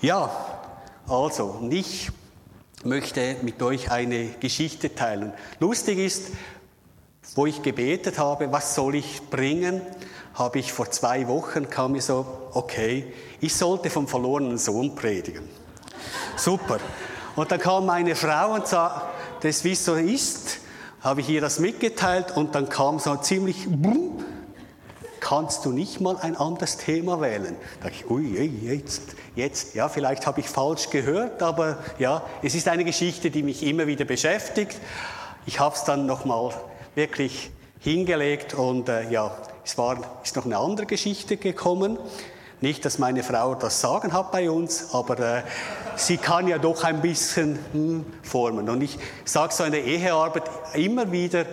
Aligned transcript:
Ja, 0.00 0.30
also, 1.08 1.58
ich 1.70 2.12
möchte 2.84 3.34
mit 3.42 3.60
euch 3.62 3.90
eine 3.90 4.28
Geschichte 4.38 4.94
teilen. 4.94 5.32
Lustig 5.58 5.98
ist, 5.98 6.26
wo 7.34 7.46
ich 7.46 7.62
gebetet 7.62 8.16
habe, 8.16 8.52
was 8.52 8.76
soll 8.76 8.94
ich 8.94 9.20
bringen, 9.28 9.82
habe 10.34 10.60
ich 10.60 10.72
vor 10.72 10.88
zwei 10.92 11.26
Wochen, 11.26 11.68
kam 11.68 11.92
mir 11.92 12.00
so, 12.00 12.24
okay, 12.52 13.12
ich 13.40 13.56
sollte 13.56 13.90
vom 13.90 14.06
verlorenen 14.06 14.56
Sohn 14.56 14.94
predigen. 14.94 15.48
Super. 16.36 16.78
Und 17.34 17.50
dann 17.50 17.58
kam 17.58 17.86
meine 17.86 18.14
Frau 18.14 18.54
und 18.54 18.68
sagte, 18.68 19.04
das 19.40 19.64
wie 19.64 19.74
so 19.74 19.96
ist, 19.96 20.58
habe 21.00 21.22
ich 21.22 21.28
ihr 21.28 21.40
das 21.40 21.58
mitgeteilt 21.58 22.36
und 22.36 22.54
dann 22.54 22.68
kam 22.68 23.00
so 23.00 23.16
ziemlich, 23.16 23.66
kannst 25.28 25.66
du 25.66 25.72
nicht 25.72 26.00
mal 26.00 26.16
ein 26.16 26.36
anderes 26.36 26.78
Thema 26.78 27.20
wählen? 27.20 27.54
Da 27.80 27.88
dachte 27.88 28.02
ich, 28.02 28.10
ui, 28.10 28.50
jetzt, 28.62 29.02
jetzt, 29.36 29.74
ja, 29.74 29.90
vielleicht 29.90 30.26
habe 30.26 30.40
ich 30.40 30.48
falsch 30.48 30.88
gehört, 30.88 31.42
aber 31.42 31.76
ja, 31.98 32.22
es 32.42 32.54
ist 32.54 32.66
eine 32.66 32.82
Geschichte, 32.82 33.30
die 33.30 33.42
mich 33.42 33.62
immer 33.62 33.86
wieder 33.86 34.06
beschäftigt. 34.06 34.80
Ich 35.44 35.60
habe 35.60 35.74
es 35.74 35.84
dann 35.84 36.06
nochmal 36.06 36.54
wirklich 36.94 37.50
hingelegt 37.78 38.54
und 38.54 38.88
äh, 38.88 39.10
ja, 39.10 39.30
es 39.66 39.76
war, 39.76 39.98
ist 40.24 40.34
noch 40.34 40.46
eine 40.46 40.56
andere 40.56 40.86
Geschichte 40.86 41.36
gekommen. 41.36 41.98
Nicht, 42.62 42.86
dass 42.86 42.98
meine 42.98 43.22
Frau 43.22 43.54
das 43.54 43.82
Sagen 43.82 44.14
hat 44.14 44.32
bei 44.32 44.50
uns, 44.50 44.94
aber 44.94 45.18
äh, 45.18 45.42
sie 45.96 46.16
kann 46.16 46.48
ja 46.48 46.56
doch 46.56 46.84
ein 46.84 47.02
bisschen 47.02 47.58
hm, 47.72 48.06
formen. 48.22 48.70
Und 48.70 48.80
ich 48.80 48.98
sage 49.26 49.52
so 49.52 49.64
in 49.64 49.72
der 49.72 49.84
Ehearbeit 49.84 50.44
immer 50.72 51.12
wieder, 51.12 51.44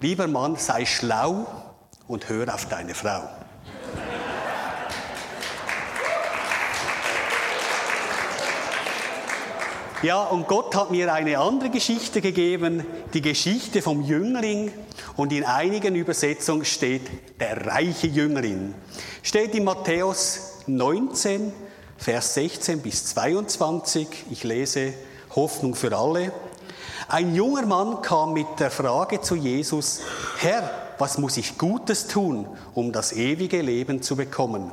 lieber 0.00 0.26
Mann, 0.26 0.56
sei 0.56 0.86
schlau 0.86 1.46
und 2.08 2.28
hör 2.28 2.52
auf 2.52 2.66
deine 2.66 2.94
Frau. 2.94 3.28
Ja, 10.00 10.22
und 10.22 10.46
Gott 10.46 10.76
hat 10.76 10.92
mir 10.92 11.12
eine 11.12 11.38
andere 11.38 11.70
Geschichte 11.70 12.20
gegeben, 12.20 12.86
die 13.14 13.20
Geschichte 13.20 13.82
vom 13.82 14.02
Jüngling. 14.02 14.72
Und 15.16 15.32
in 15.32 15.42
einigen 15.42 15.96
Übersetzungen 15.96 16.64
steht 16.64 17.02
der 17.40 17.66
reiche 17.66 18.06
Jüngling. 18.06 18.74
Steht 19.24 19.56
in 19.56 19.64
Matthäus 19.64 20.58
19, 20.68 21.52
Vers 21.96 22.34
16 22.34 22.80
bis 22.80 23.06
22. 23.06 24.06
Ich 24.30 24.44
lese 24.44 24.94
Hoffnung 25.34 25.74
für 25.74 25.96
alle. 25.96 26.32
Ein 27.08 27.34
junger 27.34 27.66
Mann 27.66 28.00
kam 28.00 28.34
mit 28.34 28.46
der 28.60 28.70
Frage 28.70 29.20
zu 29.20 29.34
Jesus, 29.34 30.02
Herr, 30.38 30.70
was 30.98 31.18
muss 31.18 31.36
ich 31.36 31.58
Gutes 31.58 32.06
tun, 32.06 32.46
um 32.74 32.92
das 32.92 33.12
ewige 33.12 33.62
Leben 33.62 34.02
zu 34.02 34.16
bekommen? 34.16 34.72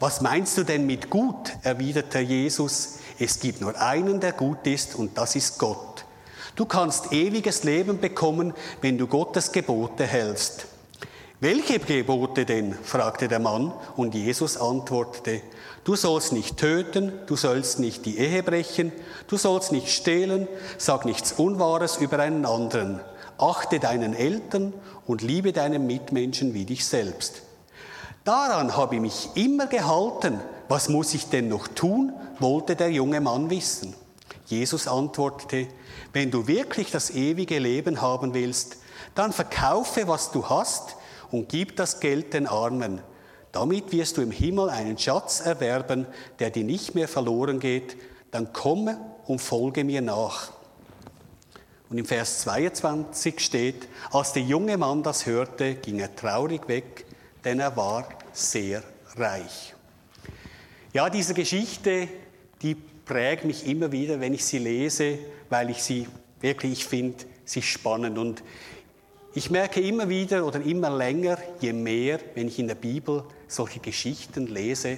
Was 0.00 0.20
meinst 0.20 0.58
du 0.58 0.64
denn 0.64 0.86
mit 0.86 1.10
gut? 1.10 1.52
erwiderte 1.62 2.18
Jesus. 2.18 2.98
Es 3.18 3.38
gibt 3.38 3.60
nur 3.60 3.80
einen, 3.80 4.18
der 4.18 4.32
gut 4.32 4.66
ist, 4.66 4.96
und 4.96 5.16
das 5.16 5.36
ist 5.36 5.58
Gott. 5.58 6.04
Du 6.56 6.66
kannst 6.66 7.12
ewiges 7.12 7.64
Leben 7.64 8.00
bekommen, 8.00 8.52
wenn 8.80 8.98
du 8.98 9.06
Gottes 9.06 9.52
Gebote 9.52 10.04
hältst. 10.04 10.66
Welche 11.40 11.78
Gebote 11.80 12.44
denn? 12.44 12.72
fragte 12.72 13.26
der 13.26 13.40
Mann, 13.40 13.72
und 13.96 14.14
Jesus 14.14 14.56
antwortete, 14.56 15.40
du 15.82 15.96
sollst 15.96 16.32
nicht 16.32 16.56
töten, 16.56 17.12
du 17.26 17.36
sollst 17.36 17.80
nicht 17.80 18.06
die 18.06 18.18
Ehe 18.18 18.42
brechen, 18.42 18.92
du 19.26 19.36
sollst 19.36 19.72
nicht 19.72 19.88
stehlen, 19.88 20.46
sag 20.78 21.04
nichts 21.04 21.32
Unwahres 21.32 21.96
über 21.96 22.20
einen 22.20 22.46
anderen, 22.46 23.00
achte 23.38 23.80
deinen 23.80 24.14
Eltern 24.14 24.72
und 25.06 25.22
liebe 25.22 25.52
deinen 25.52 25.86
Mitmenschen 25.86 26.54
wie 26.54 26.64
dich 26.64 26.84
selbst. 26.84 27.42
Daran 28.24 28.76
habe 28.76 28.96
ich 28.96 29.00
mich 29.00 29.28
immer 29.34 29.66
gehalten. 29.66 30.40
Was 30.68 30.88
muss 30.88 31.14
ich 31.14 31.28
denn 31.28 31.48
noch 31.48 31.68
tun? 31.68 32.12
wollte 32.38 32.76
der 32.76 32.90
junge 32.90 33.20
Mann 33.20 33.50
wissen. 33.50 33.94
Jesus 34.46 34.88
antwortete, 34.88 35.68
wenn 36.12 36.30
du 36.30 36.46
wirklich 36.46 36.90
das 36.90 37.10
ewige 37.10 37.58
Leben 37.58 38.00
haben 38.02 38.34
willst, 38.34 38.78
dann 39.14 39.32
verkaufe, 39.32 40.08
was 40.08 40.32
du 40.32 40.48
hast 40.48 40.96
und 41.30 41.48
gib 41.48 41.76
das 41.76 42.00
Geld 42.00 42.34
den 42.34 42.46
Armen. 42.46 43.00
Damit 43.52 43.92
wirst 43.92 44.16
du 44.16 44.22
im 44.22 44.30
Himmel 44.30 44.70
einen 44.70 44.98
Schatz 44.98 45.40
erwerben, 45.40 46.06
der 46.38 46.50
dir 46.50 46.64
nicht 46.64 46.94
mehr 46.94 47.08
verloren 47.08 47.60
geht. 47.60 47.96
Dann 48.30 48.52
komme 48.52 48.98
und 49.26 49.40
folge 49.40 49.84
mir 49.84 50.00
nach. 50.00 50.52
Und 51.92 51.98
im 51.98 52.06
Vers 52.06 52.38
22 52.38 53.38
steht, 53.38 53.86
als 54.12 54.32
der 54.32 54.40
junge 54.40 54.78
Mann 54.78 55.02
das 55.02 55.26
hörte, 55.26 55.74
ging 55.74 55.98
er 55.98 56.16
traurig 56.16 56.66
weg, 56.66 57.04
denn 57.44 57.60
er 57.60 57.76
war 57.76 58.08
sehr 58.32 58.82
reich. 59.16 59.74
Ja, 60.94 61.10
diese 61.10 61.34
Geschichte, 61.34 62.08
die 62.62 62.76
prägt 62.76 63.44
mich 63.44 63.66
immer 63.66 63.92
wieder, 63.92 64.20
wenn 64.20 64.32
ich 64.32 64.42
sie 64.42 64.56
lese, 64.56 65.18
weil 65.50 65.68
ich 65.68 65.82
sie 65.82 66.08
wirklich, 66.40 66.72
ich 66.72 66.86
finde, 66.86 67.26
sie 67.44 67.60
spannend. 67.60 68.16
Und 68.16 68.42
ich 69.34 69.50
merke 69.50 69.82
immer 69.82 70.08
wieder 70.08 70.46
oder 70.46 70.62
immer 70.62 70.88
länger, 70.88 71.36
je 71.60 71.74
mehr, 71.74 72.20
wenn 72.34 72.48
ich 72.48 72.58
in 72.58 72.68
der 72.68 72.74
Bibel 72.74 73.24
solche 73.48 73.80
Geschichten 73.80 74.46
lese, 74.46 74.96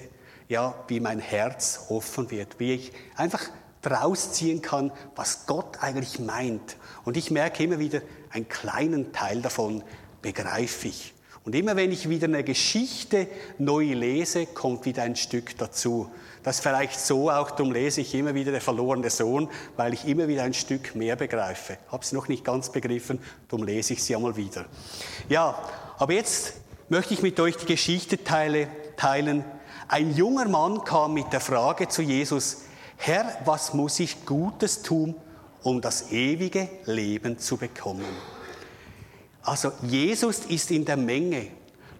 ja, 0.49 0.72
wie 0.87 1.00
mein 1.00 1.19
Herz 1.19 1.87
offen 1.88 2.31
wird, 2.31 2.60
wie 2.60 2.75
ich 2.75 2.93
einfach 3.16 3.50
draus 3.84 4.33
ziehen 4.33 4.62
kann, 4.62 4.93
was 5.15 5.47
Gott 5.47 5.78
eigentlich 5.81 6.19
meint. 6.19 6.77
Und 7.05 7.17
ich 7.17 7.31
merke 7.31 7.62
immer 7.62 7.78
wieder, 7.78 8.00
einen 8.31 8.49
kleinen 8.49 9.12
Teil 9.12 9.43
davon 9.43 9.84
begreife 10.22 10.89
ich. 10.89 11.15
Und 11.45 11.55
immer 11.55 11.77
wenn 11.77 11.93
ich 11.93 12.09
wieder 12.09 12.27
eine 12.27 12.43
Geschichte 12.43 13.28
neu 13.59 13.93
lese, 13.93 14.47
kommt 14.47 14.87
wieder 14.87 15.03
ein 15.03 15.15
Stück 15.15 15.59
dazu. 15.59 16.11
Das 16.43 16.61
vielleicht 16.61 16.99
so 16.99 17.31
auch, 17.31 17.50
darum 17.50 17.71
lese 17.71 18.00
ich 18.00 18.15
immer 18.15 18.34
wieder 18.34 18.50
der 18.50 18.62
verlorene 18.62 19.11
Sohn, 19.11 19.50
weil 19.77 19.93
ich 19.93 20.06
immer 20.06 20.27
wieder 20.27 20.43
ein 20.43 20.55
Stück 20.55 20.95
mehr 20.95 21.16
begreife. 21.16 21.77
Habe 21.93 22.03
es 22.03 22.12
noch 22.12 22.28
nicht 22.28 22.45
ganz 22.45 22.72
begriffen, 22.72 23.19
darum 23.49 23.66
lese 23.66 23.93
ich 23.93 24.03
sie 24.03 24.16
einmal 24.16 24.37
wieder. 24.37 24.65
Ja, 25.28 25.59
aber 25.99 26.15
jetzt 26.15 26.55
möchte 26.89 27.12
ich 27.12 27.21
mit 27.21 27.39
euch 27.39 27.56
die 27.59 27.66
Geschichte 27.66 28.25
teile, 28.25 28.69
teilen. 28.97 29.45
Ein 29.89 30.15
junger 30.15 30.49
Mann 30.49 30.83
kam 30.84 31.12
mit 31.12 31.31
der 31.31 31.41
Frage 31.41 31.89
zu 31.89 32.01
Jesus, 32.01 32.62
Herr, 32.97 33.27
was 33.44 33.75
muss 33.75 34.00
ich 34.00 34.25
Gutes 34.25 34.82
tun, 34.82 35.15
um 35.62 35.81
das 35.81 36.10
ewige 36.10 36.69
Leben 36.87 37.38
zu 37.38 37.56
bekommen? 37.56 38.05
Also 39.43 39.72
Jesus 39.82 40.41
ist 40.47 40.71
in 40.71 40.84
der 40.84 40.97
Menge. 40.97 41.49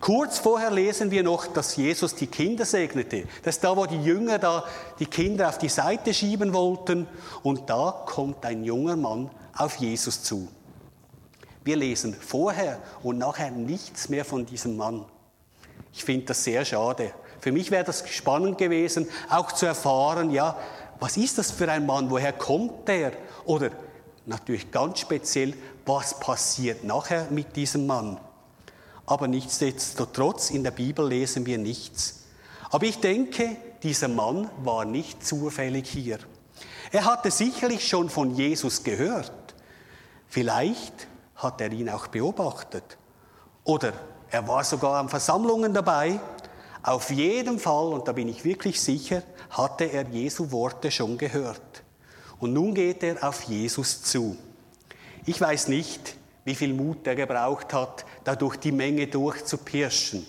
Kurz 0.01 0.39
vorher 0.39 0.71
lesen 0.71 1.11
wir 1.11 1.23
noch, 1.23 1.47
dass 1.47 1.77
Jesus 1.77 2.15
die 2.15 2.27
Kinder 2.27 2.65
segnete. 2.65 3.25
Das 3.43 3.57
ist 3.57 3.65
da, 3.65 3.77
wo 3.77 3.87
die 3.87 4.03
Jünger 4.03 4.39
da 4.39 4.65
die 4.99 5.07
Kinder 5.07 5.49
auf 5.49 5.59
die 5.59 5.69
Seite 5.69 6.13
schieben 6.13 6.53
wollten. 6.53 7.07
Und 7.43 7.71
da 7.71 8.05
kommt 8.07 8.45
ein 8.45 8.65
junger 8.65 8.97
Mann 8.97 9.31
auf 9.57 9.77
Jesus 9.77 10.23
zu. 10.23 10.49
Wir 11.65 11.77
lesen 11.77 12.15
vorher 12.15 12.79
und 13.03 13.17
nachher 13.17 13.51
nichts 13.51 14.11
mehr 14.11 14.27
von 14.27 14.45
diesem 14.45 14.77
Mann. 14.77 15.07
Ich 15.95 16.05
finde 16.05 16.27
das 16.27 16.45
sehr 16.45 16.65
schade. 16.65 17.13
Für 17.41 17.53
mich 17.53 17.71
wäre 17.71 17.85
das 17.85 18.09
spannend 18.09 18.59
gewesen, 18.59 19.09
auch 19.31 19.53
zu 19.53 19.65
erfahren, 19.65 20.31
ja, 20.31 20.59
was 21.01 21.17
ist 21.17 21.39
das 21.39 21.51
für 21.51 21.71
ein 21.71 21.87
Mann? 21.87 22.11
Woher 22.11 22.33
kommt 22.33 22.89
der? 22.89 23.13
Oder 23.45 23.71
natürlich 24.27 24.71
ganz 24.71 25.01
speziell, 25.01 25.55
was 25.87 26.19
passiert 26.19 26.85
nachher 26.85 27.29
mit 27.31 27.57
diesem 27.57 27.87
Mann? 27.87 28.19
Aber 29.07 29.29
nichtsdestotrotz, 29.29 30.51
in 30.51 30.65
der 30.65 30.71
Bibel 30.71 31.07
lesen 31.07 31.45
wir 31.45 31.59
nichts. 31.59 32.25
Aber 32.71 32.87
ich 32.87 33.01
denke, 33.01 33.57
dieser 33.83 34.09
Mann 34.09 34.51
war 34.63 34.85
nicht 34.85 35.25
zufällig 35.25 35.89
hier. 35.89 36.19
Er 36.91 37.05
hatte 37.05 37.31
sicherlich 37.31 37.87
schon 37.87 38.09
von 38.09 38.35
Jesus 38.35 38.83
gehört. 38.83 39.55
Vielleicht 40.29 41.07
hat 41.37 41.61
er 41.61 41.71
ihn 41.71 41.91
auch 41.91 42.07
beobachtet. 42.07 42.97
Oder 43.65 43.93
er 44.31 44.49
war 44.49 44.65
sogar 44.65 45.01
an 45.01 45.09
Versammlungen 45.09 45.75
dabei. 45.75 46.19
Auf 46.83 47.11
jeden 47.11 47.59
Fall, 47.59 47.93
und 47.93 48.09
da 48.09 48.13
bin 48.13 48.29
ich 48.29 48.45
wirklich 48.45 48.81
sicher, 48.81 49.23
hatte 49.55 49.85
er 49.85 50.07
Jesu 50.09 50.51
Worte 50.51 50.91
schon 50.91 51.17
gehört. 51.17 51.83
Und 52.41 52.53
nun 52.53 52.75
geht 52.75 53.03
er 53.03 53.27
auf 53.27 53.43
Jesus 53.45 54.03
zu. 54.03 54.37
Ich 55.25 55.41
weiß 55.41 55.69
nicht, 55.69 56.17
wie 56.45 56.55
viel 56.55 56.75
Mut 56.75 57.07
er 57.07 57.15
gebraucht 57.15 57.73
hat, 57.73 58.05
da 58.25 58.37
durch 58.37 58.57
die 58.57 58.73
Menge 58.73 59.07
durchzupirschen. 59.07 60.27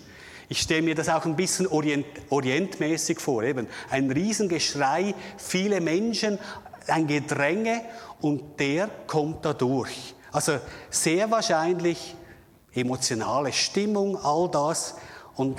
Ich 0.48 0.60
stelle 0.60 0.82
mir 0.82 0.94
das 0.94 1.08
auch 1.08 1.24
ein 1.24 1.34
bisschen 1.34 1.66
orient, 1.66 2.06
orientmäßig 2.30 3.18
vor, 3.18 3.42
eben 3.42 3.66
ein 3.90 4.10
Riesengeschrei, 4.10 5.14
viele 5.36 5.80
Menschen, 5.80 6.38
ein 6.86 7.08
Gedränge 7.08 7.82
und 8.20 8.60
der 8.60 8.88
kommt 9.08 9.44
da 9.44 9.52
durch. 9.52 10.14
Also 10.30 10.58
sehr 10.88 11.30
wahrscheinlich 11.32 12.14
emotionale 12.72 13.52
Stimmung, 13.52 14.16
all 14.16 14.48
das 14.48 14.94
und 15.34 15.58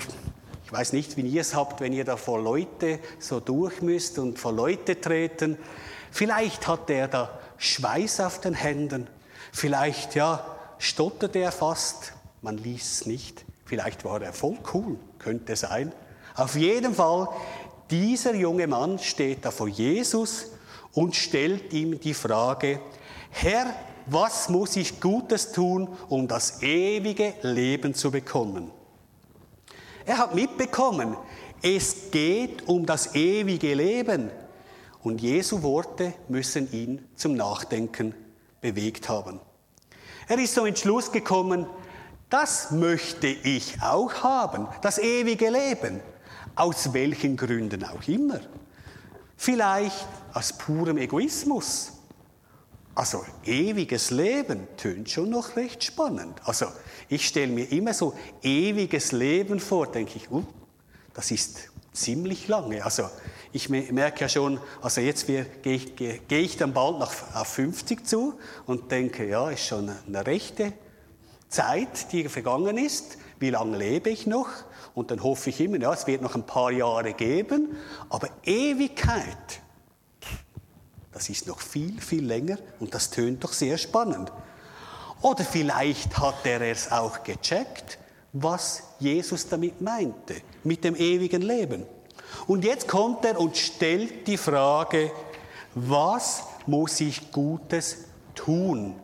ich 0.68 0.72
weiß 0.72 0.92
nicht, 0.92 1.16
wie 1.16 1.22
ihr 1.22 1.40
es 1.40 1.54
habt, 1.54 1.80
wenn 1.80 1.94
ihr 1.94 2.04
da 2.04 2.18
vor 2.18 2.38
Leute 2.38 2.98
so 3.18 3.40
durch 3.40 3.80
müsst 3.80 4.18
und 4.18 4.38
vor 4.38 4.52
Leute 4.52 5.00
treten. 5.00 5.56
Vielleicht 6.10 6.68
hat 6.68 6.90
er 6.90 7.08
da 7.08 7.38
Schweiß 7.56 8.20
auf 8.20 8.42
den 8.42 8.52
Händen. 8.52 9.06
Vielleicht, 9.50 10.14
ja, 10.14 10.44
stotterte 10.76 11.38
er 11.38 11.52
fast. 11.52 12.12
Man 12.42 12.58
liest 12.58 13.00
es 13.00 13.06
nicht. 13.06 13.46
Vielleicht 13.64 14.04
war 14.04 14.20
er 14.20 14.34
voll 14.34 14.58
cool. 14.74 14.98
Könnte 15.18 15.56
sein. 15.56 15.90
Auf 16.34 16.54
jeden 16.54 16.94
Fall, 16.94 17.28
dieser 17.90 18.34
junge 18.34 18.66
Mann 18.66 18.98
steht 18.98 19.46
da 19.46 19.50
vor 19.50 19.68
Jesus 19.68 20.50
und 20.92 21.16
stellt 21.16 21.72
ihm 21.72 21.98
die 21.98 22.12
Frage, 22.12 22.78
Herr, 23.30 23.74
was 24.04 24.50
muss 24.50 24.76
ich 24.76 25.00
Gutes 25.00 25.50
tun, 25.50 25.88
um 26.10 26.28
das 26.28 26.60
ewige 26.60 27.32
Leben 27.40 27.94
zu 27.94 28.10
bekommen? 28.10 28.70
Er 30.08 30.16
hat 30.16 30.34
mitbekommen, 30.34 31.18
es 31.60 32.10
geht 32.10 32.66
um 32.66 32.86
das 32.86 33.14
ewige 33.14 33.74
Leben. 33.74 34.30
Und 35.02 35.20
Jesu 35.20 35.62
Worte 35.62 36.14
müssen 36.28 36.72
ihn 36.72 37.06
zum 37.14 37.34
Nachdenken 37.34 38.14
bewegt 38.62 39.10
haben. 39.10 39.38
Er 40.26 40.38
ist 40.38 40.54
zum 40.54 40.64
Entschluss 40.64 41.12
gekommen, 41.12 41.66
das 42.30 42.70
möchte 42.70 43.26
ich 43.26 43.82
auch 43.82 44.22
haben, 44.22 44.66
das 44.80 44.96
ewige 44.96 45.50
Leben. 45.50 46.00
Aus 46.54 46.94
welchen 46.94 47.36
Gründen 47.36 47.84
auch 47.84 48.08
immer. 48.08 48.40
Vielleicht 49.36 50.08
aus 50.32 50.54
purem 50.54 50.96
Egoismus. 50.96 51.97
Also 52.98 53.24
ewiges 53.44 54.10
Leben 54.10 54.66
tönt 54.76 55.08
schon 55.08 55.30
noch 55.30 55.54
recht 55.54 55.84
spannend. 55.84 56.40
Also 56.44 56.66
ich 57.08 57.28
stelle 57.28 57.52
mir 57.52 57.70
immer 57.70 57.94
so 57.94 58.12
ewiges 58.42 59.12
Leben 59.12 59.60
vor, 59.60 59.86
denke 59.86 60.16
ich, 60.16 60.28
uh, 60.32 60.42
das 61.14 61.30
ist 61.30 61.70
ziemlich 61.92 62.48
lange. 62.48 62.84
Also 62.84 63.08
ich 63.52 63.68
merke 63.68 64.22
ja 64.22 64.28
schon, 64.28 64.58
also 64.82 65.00
jetzt 65.00 65.28
gehe 65.28 65.46
ich, 65.62 65.94
gehe 65.94 66.40
ich 66.40 66.56
dann 66.56 66.72
bald 66.72 66.98
nach, 66.98 67.12
auf 67.36 67.46
50 67.46 68.04
zu 68.04 68.34
und 68.66 68.90
denke, 68.90 69.28
ja, 69.28 69.48
ist 69.48 69.64
schon 69.64 69.92
eine 70.08 70.26
rechte 70.26 70.72
Zeit, 71.48 72.10
die 72.10 72.28
vergangen 72.28 72.78
ist. 72.78 73.16
Wie 73.38 73.50
lange 73.50 73.78
lebe 73.78 74.10
ich 74.10 74.26
noch? 74.26 74.48
Und 74.96 75.12
dann 75.12 75.22
hoffe 75.22 75.50
ich 75.50 75.60
immer, 75.60 75.78
ja, 75.78 75.92
es 75.92 76.08
wird 76.08 76.20
noch 76.20 76.34
ein 76.34 76.46
paar 76.46 76.72
Jahre 76.72 77.12
geben, 77.12 77.76
aber 78.08 78.28
Ewigkeit, 78.42 79.62
das 81.12 81.28
ist 81.28 81.46
noch 81.46 81.60
viel, 81.60 82.00
viel 82.00 82.24
länger 82.24 82.58
und 82.80 82.94
das 82.94 83.10
tönt 83.10 83.42
doch 83.44 83.52
sehr 83.52 83.78
spannend. 83.78 84.32
Oder 85.20 85.44
vielleicht 85.44 86.18
hat 86.18 86.44
er 86.44 86.60
es 86.60 86.92
auch 86.92 87.24
gecheckt, 87.24 87.98
was 88.32 88.82
Jesus 89.00 89.48
damit 89.48 89.80
meinte, 89.80 90.36
mit 90.64 90.84
dem 90.84 90.94
ewigen 90.94 91.42
Leben. 91.42 91.86
Und 92.46 92.64
jetzt 92.64 92.86
kommt 92.86 93.24
er 93.24 93.40
und 93.40 93.56
stellt 93.56 94.26
die 94.26 94.36
Frage, 94.36 95.10
was 95.74 96.42
muss 96.66 97.00
ich 97.00 97.32
Gutes 97.32 97.98
tun? 98.34 98.94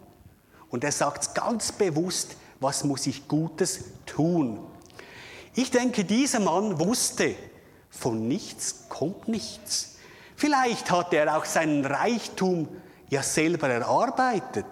Und 0.71 0.85
er 0.85 0.93
sagt 0.93 1.35
ganz 1.35 1.73
bewusst, 1.73 2.37
was 2.61 2.85
muss 2.85 3.07
ich 3.07 3.27
Gutes 3.29 3.85
tun? 4.07 4.61
Ich 5.55 5.71
denke, 5.71 6.05
dieser 6.05 6.41
Mann 6.41 6.79
wusste, 6.79 7.35
von 7.91 8.27
nichts 8.27 8.87
kommt 8.89 9.29
nichts. 9.29 9.94
Vielleicht 10.37 10.91
hat 10.91 11.13
er 11.13 11.37
auch 11.37 11.45
seinen 11.45 11.85
Reichtum 11.85 12.69
ja 13.09 13.23
selber 13.23 13.69
erarbeitet. 13.69 14.67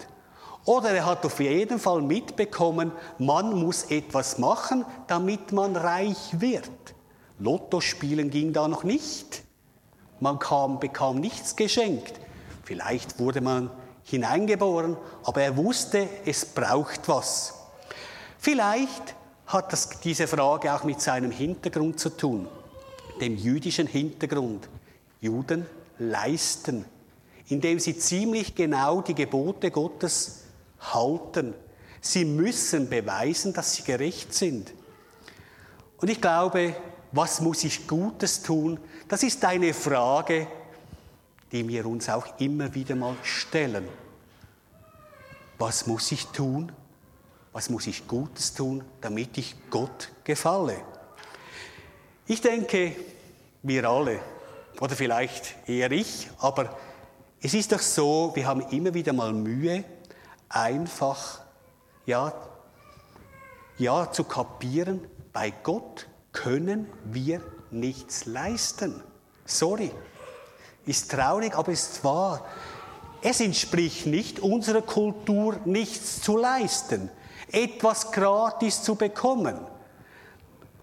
Oder 0.65 0.91
er 0.91 1.07
hat 1.07 1.25
auf 1.25 1.41
jeden 1.41 1.79
Fall 1.79 2.03
mitbekommen, 2.03 2.93
man 3.19 3.59
muss 3.59 3.85
etwas 3.85 4.39
machen, 4.39 4.85
damit 5.09 5.53
man 5.53 5.75
reich 5.75 6.41
wird. 6.41 6.71
Lotto 7.39 7.81
spielen 7.81 8.31
ging 8.31 8.53
da 8.53 8.69
noch 8.69 8.85
nicht. 8.85 9.43
Man 10.21 10.39
kam, 10.39 10.79
bekam 10.79 11.19
nichts 11.19 11.57
geschenkt. 11.57 12.21
Vielleicht 12.63 13.19
wurde 13.19 13.41
man 13.41 13.71
hineingeboren, 14.05 14.97
aber 15.25 15.43
er 15.43 15.57
wusste, 15.57 16.09
es 16.25 16.45
braucht 16.45 17.09
was. 17.09 17.55
Vielleicht 18.39 19.17
hat 19.47 19.73
das, 19.73 20.01
diese 20.01 20.29
Frage 20.29 20.73
auch 20.73 20.85
mit 20.85 21.01
seinem 21.01 21.33
Hintergrund 21.33 21.99
zu 21.99 22.11
tun, 22.11 22.49
dem 23.21 23.37
jüdischen 23.37 23.89
Hintergrund. 23.89 24.69
Juden 25.23 25.67
leisten, 25.99 26.85
indem 27.49 27.79
sie 27.79 27.97
ziemlich 27.97 28.55
genau 28.55 29.01
die 29.01 29.15
Gebote 29.15 29.71
Gottes 29.71 30.43
halten. 30.81 31.55
Sie 32.01 32.25
müssen 32.25 32.91
beweisen, 32.91 33.55
dass 33.55 33.75
sie 33.75 33.85
gerecht 33.85 34.35
sind. 34.35 34.75
Und 35.99 36.11
ich 36.11 36.21
glaube, 36.21 36.75
was 37.13 37.41
muss 37.41 37.63
ich 37.63 37.87
Gutes 37.87 38.43
tun? 38.43 38.81
Das 39.07 39.23
ist 39.23 39.45
eine 39.45 39.73
Frage, 39.73 40.49
die 41.53 41.67
wir 41.69 41.87
uns 41.87 42.09
auch 42.09 42.41
immer 42.41 42.75
wieder 42.75 42.97
mal 42.97 43.15
stellen. 43.23 43.87
Was 45.59 45.87
muss 45.87 46.11
ich 46.11 46.27
tun? 46.27 46.73
Was 47.53 47.71
muss 47.71 47.87
ich 47.87 48.09
Gutes 48.09 48.55
tun, 48.55 48.83
damit 49.01 49.39
ich 49.39 49.55
Gott 49.71 50.11
gefalle? 50.25 50.79
Ich 52.27 52.41
denke, 52.41 52.97
wir 53.63 53.89
alle, 53.89 54.19
oder 54.83 54.97
vielleicht 54.97 55.55
eher 55.69 55.93
ich, 55.93 56.29
aber 56.41 56.77
es 57.41 57.55
ist 57.55 57.71
doch 57.71 57.79
so, 57.79 58.33
wir 58.35 58.49
haben 58.49 58.63
immer 58.71 58.93
wieder 58.95 59.13
mal 59.13 59.33
Mühe, 59.33 59.85
einfach, 60.49 61.43
ja, 62.05 62.35
ja, 63.79 64.11
zu 64.11 64.25
kapieren, 64.25 65.07
bei 65.33 65.53
Gott 65.63 66.09
können 66.33 66.89
wir 67.05 67.41
nichts 67.71 68.27
leisten. 68.27 69.01
Sorry. 69.45 69.93
Ist 70.85 71.13
traurig, 71.13 71.57
aber 71.57 71.71
ist 71.71 72.03
wahr. 72.03 72.45
Es 73.23 73.41
entspricht 73.41 74.07
nicht 74.07 74.41
unserer 74.41 74.83
Kultur, 74.83 75.61
nichts 75.65 76.21
zu 76.23 76.37
leisten, 76.37 77.09
etwas 77.53 78.11
gratis 78.11 78.83
zu 78.83 78.97
bekommen. 78.97 79.61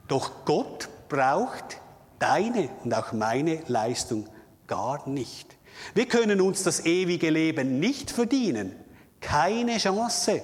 Doch 0.08 0.46
Gott 0.46 0.88
braucht 1.10 1.82
deine 2.20 2.70
und 2.84 2.94
auch 2.94 3.14
meine 3.14 3.60
Leistung 3.68 4.28
gar 4.68 5.08
nicht. 5.08 5.56
Wir 5.94 6.06
können 6.06 6.42
uns 6.42 6.64
das 6.64 6.86
ewige 6.86 7.30
Leben 7.30 7.80
nicht 7.80 8.12
verdienen. 8.12 8.76
Keine 9.22 9.78
Chance. 9.78 10.42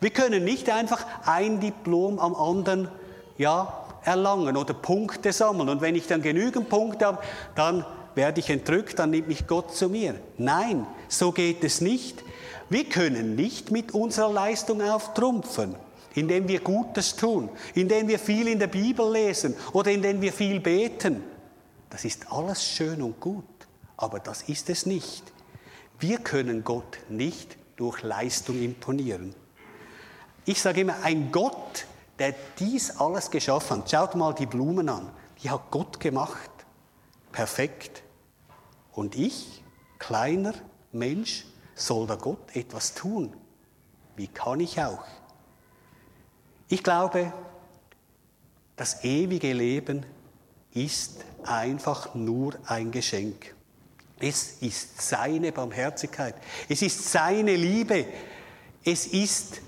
Wir 0.00 0.10
können 0.10 0.44
nicht 0.44 0.70
einfach 0.70 1.04
ein 1.24 1.60
Diplom 1.60 2.18
am 2.18 2.34
anderen 2.34 2.88
ja, 3.38 3.84
erlangen 4.04 4.56
oder 4.56 4.74
Punkte 4.74 5.32
sammeln. 5.32 5.68
Und 5.68 5.80
wenn 5.80 5.94
ich 5.94 6.06
dann 6.06 6.22
genügend 6.22 6.68
Punkte 6.68 7.06
habe, 7.06 7.18
dann 7.54 7.84
werde 8.14 8.40
ich 8.40 8.50
entrückt, 8.50 8.98
dann 8.98 9.10
nimmt 9.10 9.28
mich 9.28 9.46
Gott 9.46 9.74
zu 9.74 9.88
mir. 9.88 10.14
Nein, 10.38 10.86
so 11.08 11.32
geht 11.32 11.64
es 11.64 11.80
nicht. 11.80 12.22
Wir 12.70 12.84
können 12.84 13.34
nicht 13.34 13.70
mit 13.70 13.92
unserer 13.92 14.32
Leistung 14.32 14.82
auftrumpfen, 14.82 15.74
indem 16.14 16.48
wir 16.48 16.60
Gutes 16.60 17.16
tun, 17.16 17.48
indem 17.74 18.08
wir 18.08 18.18
viel 18.18 18.48
in 18.48 18.58
der 18.58 18.68
Bibel 18.68 19.10
lesen 19.10 19.54
oder 19.72 19.90
indem 19.90 20.20
wir 20.20 20.32
viel 20.32 20.60
beten. 20.60 21.22
Das 21.90 22.04
ist 22.04 22.30
alles 22.32 22.64
schön 22.64 23.02
und 23.02 23.20
gut, 23.20 23.44
aber 23.96 24.20
das 24.20 24.42
ist 24.42 24.70
es 24.70 24.86
nicht. 24.86 25.22
Wir 25.98 26.18
können 26.18 26.64
Gott 26.64 26.98
nicht 27.08 27.56
durch 27.76 28.02
Leistung 28.02 28.60
imponieren. 28.62 29.34
Ich 30.44 30.60
sage 30.60 30.82
immer, 30.82 31.02
ein 31.02 31.32
Gott, 31.32 31.86
der 32.18 32.34
dies 32.58 32.98
alles 32.98 33.30
geschaffen 33.30 33.78
hat, 33.78 33.90
schaut 33.90 34.14
mal 34.14 34.34
die 34.34 34.46
Blumen 34.46 34.88
an, 34.88 35.10
die 35.42 35.50
hat 35.50 35.70
Gott 35.70 36.00
gemacht. 36.00 36.50
Perfekt. 37.32 38.02
Und 38.92 39.16
ich, 39.16 39.62
kleiner 39.98 40.54
Mensch, 40.92 41.46
soll 41.74 42.06
da 42.06 42.14
Gott 42.14 42.54
etwas 42.54 42.94
tun? 42.94 43.34
Wie 44.16 44.28
kann 44.28 44.60
ich 44.60 44.80
auch? 44.80 45.04
Ich 46.68 46.82
glaube, 46.82 47.32
das 48.76 49.04
ewige 49.04 49.52
Leben 49.52 50.04
ist 50.72 51.24
einfach 51.44 52.14
nur 52.14 52.54
ein 52.66 52.90
Geschenk. 52.90 53.54
Es 54.18 54.62
ist 54.62 55.00
seine 55.00 55.52
Barmherzigkeit. 55.52 56.34
Es 56.68 56.82
ist 56.82 57.10
seine 57.10 57.54
Liebe. 57.56 58.06
Es 58.84 59.06
ist 59.06 59.60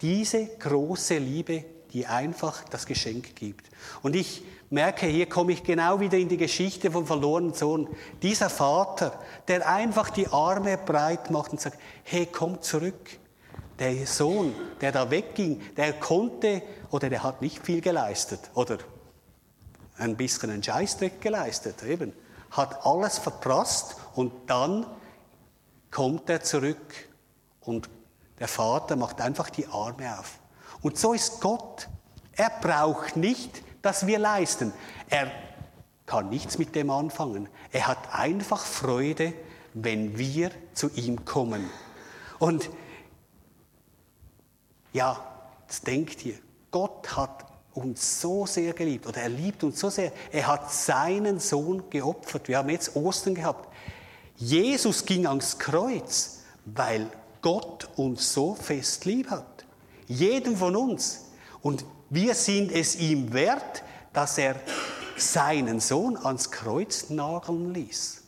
diese 0.00 0.46
große 0.58 1.18
Liebe, 1.18 1.64
die 1.92 2.06
einfach 2.06 2.64
das 2.64 2.86
Geschenk 2.86 3.36
gibt. 3.36 3.66
Und 4.02 4.16
ich 4.16 4.42
merke, 4.70 5.06
hier 5.06 5.28
komme 5.28 5.52
ich 5.52 5.62
genau 5.62 6.00
wieder 6.00 6.18
in 6.18 6.28
die 6.28 6.38
Geschichte 6.38 6.90
vom 6.90 7.06
verlorenen 7.06 7.54
Sohn. 7.54 7.88
Dieser 8.22 8.50
Vater, 8.50 9.18
der 9.46 9.68
einfach 9.68 10.10
die 10.10 10.28
Arme 10.28 10.78
breit 10.78 11.30
macht 11.30 11.52
und 11.52 11.60
sagt, 11.60 11.78
hey, 12.04 12.26
komm 12.30 12.60
zurück. 12.62 13.18
Der 13.82 14.06
Sohn, 14.06 14.54
der 14.80 14.92
da 14.92 15.10
wegging, 15.10 15.60
der 15.74 15.94
konnte 15.94 16.62
oder 16.92 17.10
der 17.10 17.24
hat 17.24 17.42
nicht 17.42 17.66
viel 17.66 17.80
geleistet 17.80 18.38
oder 18.54 18.78
ein 19.98 20.16
bisschen 20.16 20.50
einen 20.50 20.62
Scheißdreck 20.62 21.20
geleistet, 21.20 21.82
eben. 21.82 22.12
Hat 22.52 22.86
alles 22.86 23.18
verprasst 23.18 23.96
und 24.14 24.32
dann 24.46 24.86
kommt 25.90 26.30
er 26.30 26.44
zurück 26.44 27.08
und 27.60 27.90
der 28.38 28.46
Vater 28.46 28.94
macht 28.94 29.20
einfach 29.20 29.50
die 29.50 29.66
Arme 29.66 30.16
auf. 30.16 30.38
Und 30.80 30.96
so 30.96 31.12
ist 31.12 31.40
Gott. 31.40 31.88
Er 32.36 32.52
braucht 32.60 33.16
nicht 33.16 33.64
das 33.82 34.06
wir 34.06 34.20
leisten. 34.20 34.72
Er 35.10 35.32
kann 36.06 36.28
nichts 36.30 36.56
mit 36.56 36.76
dem 36.76 36.88
anfangen. 36.88 37.48
Er 37.72 37.88
hat 37.88 38.14
einfach 38.14 38.64
Freude, 38.64 39.32
wenn 39.74 40.16
wir 40.18 40.52
zu 40.72 40.88
ihm 40.90 41.24
kommen. 41.24 41.68
Und 42.38 42.70
ja, 44.92 45.18
jetzt 45.62 45.86
denkt 45.86 46.24
ihr, 46.24 46.34
Gott 46.70 47.16
hat 47.16 47.46
uns 47.74 48.20
so 48.20 48.46
sehr 48.46 48.72
geliebt 48.72 49.06
oder 49.06 49.22
er 49.22 49.28
liebt 49.28 49.64
uns 49.64 49.80
so 49.80 49.88
sehr. 49.88 50.12
Er 50.30 50.46
hat 50.46 50.72
seinen 50.72 51.40
Sohn 51.40 51.88
geopfert. 51.90 52.48
Wir 52.48 52.58
haben 52.58 52.68
jetzt 52.68 52.96
Ostern 52.96 53.34
gehabt. 53.34 53.68
Jesus 54.36 55.04
ging 55.04 55.26
ans 55.26 55.58
Kreuz, 55.58 56.40
weil 56.64 57.06
Gott 57.40 57.88
uns 57.96 58.32
so 58.32 58.54
fest 58.54 59.04
lieb 59.04 59.30
hat. 59.30 59.64
Jeden 60.06 60.56
von 60.56 60.76
uns. 60.76 61.26
Und 61.62 61.84
wir 62.10 62.34
sind 62.34 62.72
es 62.72 62.96
ihm 62.96 63.32
wert, 63.32 63.82
dass 64.12 64.36
er 64.36 64.56
seinen 65.16 65.80
Sohn 65.80 66.16
ans 66.16 66.50
Kreuz 66.50 67.08
nageln 67.10 67.72
ließ. 67.72 68.22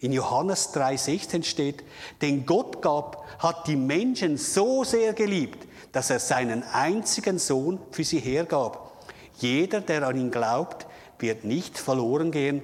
In 0.00 0.12
Johannes 0.12 0.74
3,16 0.74 1.44
steht, 1.44 1.84
denn 2.20 2.44
Gott 2.44 2.82
gab, 2.82 3.24
hat 3.38 3.68
die 3.68 3.76
Menschen 3.76 4.36
so 4.36 4.82
sehr 4.84 5.12
geliebt, 5.12 5.66
dass 5.92 6.10
er 6.10 6.18
seinen 6.18 6.62
einzigen 6.64 7.38
Sohn 7.38 7.78
für 7.90 8.04
sie 8.04 8.18
hergab. 8.18 9.04
Jeder, 9.36 9.80
der 9.80 10.06
an 10.06 10.16
ihn 10.16 10.30
glaubt, 10.30 10.86
wird 11.18 11.44
nicht 11.44 11.78
verloren 11.78 12.30
gehen, 12.30 12.62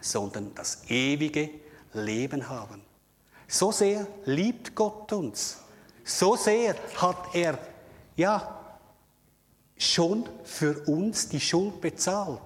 sondern 0.00 0.54
das 0.54 0.82
ewige 0.88 1.50
Leben 1.92 2.48
haben. 2.48 2.82
So 3.48 3.70
sehr 3.70 4.06
liebt 4.24 4.74
Gott 4.74 5.12
uns. 5.12 5.58
So 6.04 6.36
sehr 6.36 6.74
hat 6.96 7.34
er, 7.34 7.58
ja, 8.16 8.60
schon 9.76 10.28
für 10.44 10.80
uns 10.88 11.28
die 11.28 11.40
Schuld 11.40 11.80
bezahlt. 11.80 12.40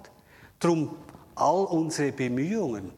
Drum 0.58 0.96
all 1.34 1.64
unsere 1.64 2.12
Bemühungen, 2.12 2.92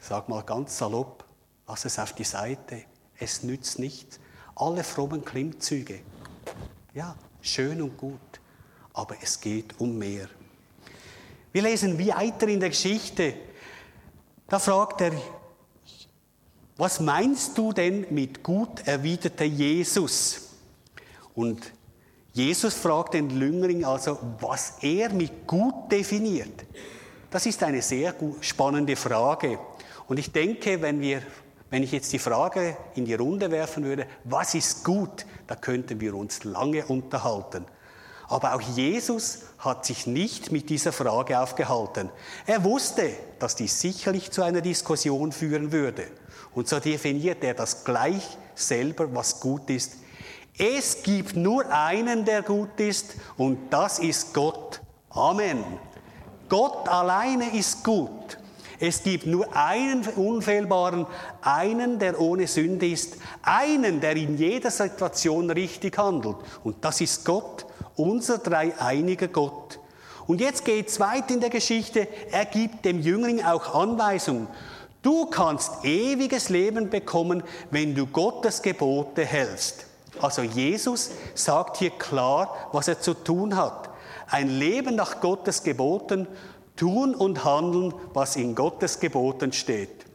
sag 0.00 0.28
mal 0.28 0.42
ganz 0.42 0.78
salopp, 0.78 1.24
lass 1.66 1.84
es 1.84 1.98
auf 1.98 2.12
die 2.12 2.24
Seite, 2.24 2.84
es 3.18 3.42
nützt 3.42 3.78
nichts. 3.78 4.18
Alle 4.54 4.84
frommen 4.84 5.24
Klimmzüge, 5.24 6.00
ja, 6.94 7.16
schön 7.40 7.80
und 7.82 7.96
gut, 7.96 8.20
aber 8.92 9.16
es 9.22 9.40
geht 9.40 9.80
um 9.80 9.96
mehr. 9.96 10.28
Wir 11.52 11.62
lesen 11.62 11.98
weiter 11.98 12.48
in 12.48 12.60
der 12.60 12.70
Geschichte, 12.70 13.34
da 14.46 14.58
fragt 14.58 15.00
er, 15.00 15.12
was 16.76 17.00
meinst 17.00 17.56
du 17.56 17.72
denn 17.72 18.06
mit 18.10 18.42
gut, 18.42 18.86
erwiderte 18.86 19.44
Jesus. 19.44 20.48
Und 21.34 21.72
Jesus 22.32 22.74
fragt 22.74 23.14
den 23.14 23.28
Jüngling 23.30 23.84
also, 23.84 24.18
was 24.40 24.74
er 24.80 25.12
mit 25.12 25.46
gut 25.46 25.90
definiert. 25.90 26.64
Das 27.30 27.46
ist 27.46 27.62
eine 27.62 27.82
sehr 27.82 28.14
spannende 28.40 28.96
Frage. 28.96 29.58
Und 30.08 30.18
ich 30.18 30.32
denke, 30.32 30.80
wenn, 30.80 31.00
wir, 31.00 31.22
wenn 31.72 31.82
ich 31.82 31.92
jetzt 31.92 32.12
die 32.12 32.18
Frage 32.18 32.76
in 32.96 33.06
die 33.06 33.14
Runde 33.14 33.50
werfen 33.50 33.82
würde, 33.82 34.06
was 34.24 34.54
ist 34.54 34.84
gut, 34.84 35.24
da 35.46 35.56
könnten 35.56 36.02
wir 36.02 36.14
uns 36.14 36.44
lange 36.44 36.84
unterhalten. 36.84 37.64
Aber 38.28 38.54
auch 38.54 38.60
Jesus 38.60 39.44
hat 39.58 39.86
sich 39.86 40.06
nicht 40.06 40.52
mit 40.52 40.68
dieser 40.68 40.92
Frage 40.92 41.40
aufgehalten. 41.40 42.10
Er 42.44 42.62
wusste, 42.62 43.10
dass 43.38 43.56
dies 43.56 43.80
sicherlich 43.80 44.30
zu 44.30 44.42
einer 44.42 44.60
Diskussion 44.60 45.32
führen 45.32 45.72
würde. 45.72 46.08
Und 46.54 46.68
so 46.68 46.78
definiert 46.78 47.42
er 47.42 47.54
das 47.54 47.84
gleich 47.84 48.36
selber, 48.54 49.14
was 49.14 49.40
gut 49.40 49.70
ist. 49.70 49.94
Es 50.58 51.02
gibt 51.02 51.36
nur 51.36 51.72
einen, 51.72 52.26
der 52.26 52.42
gut 52.42 52.78
ist, 52.80 53.14
und 53.38 53.72
das 53.72 53.98
ist 53.98 54.34
Gott. 54.34 54.82
Amen. 55.08 55.64
Gott 56.50 56.86
alleine 56.86 57.56
ist 57.56 57.82
gut. 57.82 58.36
Es 58.84 59.04
gibt 59.04 59.26
nur 59.26 59.46
einen 59.54 60.04
unfehlbaren, 60.16 61.06
einen, 61.40 62.00
der 62.00 62.20
ohne 62.20 62.48
Sünde 62.48 62.88
ist, 62.88 63.16
einen, 63.40 64.00
der 64.00 64.16
in 64.16 64.36
jeder 64.36 64.72
Situation 64.72 65.48
richtig 65.50 65.96
handelt. 65.98 66.34
Und 66.64 66.84
das 66.84 67.00
ist 67.00 67.24
Gott, 67.24 67.64
unser 67.94 68.38
dreieiniger 68.38 69.28
Gott. 69.28 69.78
Und 70.26 70.40
jetzt 70.40 70.64
geht 70.64 70.88
es 70.88 70.98
weiter 70.98 71.32
in 71.32 71.38
der 71.38 71.50
Geschichte. 71.50 72.08
Er 72.32 72.44
gibt 72.44 72.84
dem 72.84 73.00
Jüngling 73.00 73.44
auch 73.44 73.72
Anweisungen. 73.72 74.48
Du 75.00 75.26
kannst 75.26 75.84
ewiges 75.84 76.48
Leben 76.48 76.90
bekommen, 76.90 77.44
wenn 77.70 77.94
du 77.94 78.08
Gottes 78.08 78.62
Gebote 78.62 79.24
hältst. 79.24 79.86
Also 80.20 80.42
Jesus 80.42 81.12
sagt 81.36 81.76
hier 81.76 81.90
klar, 81.90 82.68
was 82.72 82.88
er 82.88 83.00
zu 83.00 83.14
tun 83.14 83.54
hat. 83.54 83.90
Ein 84.28 84.48
Leben 84.48 84.96
nach 84.96 85.20
Gottes 85.20 85.62
Geboten 85.62 86.26
Tun 86.76 87.14
und 87.14 87.44
handeln, 87.44 87.94
was 88.14 88.36
in 88.36 88.54
Gottes 88.54 88.98
Geboten 89.00 89.52
steht. 89.52 90.06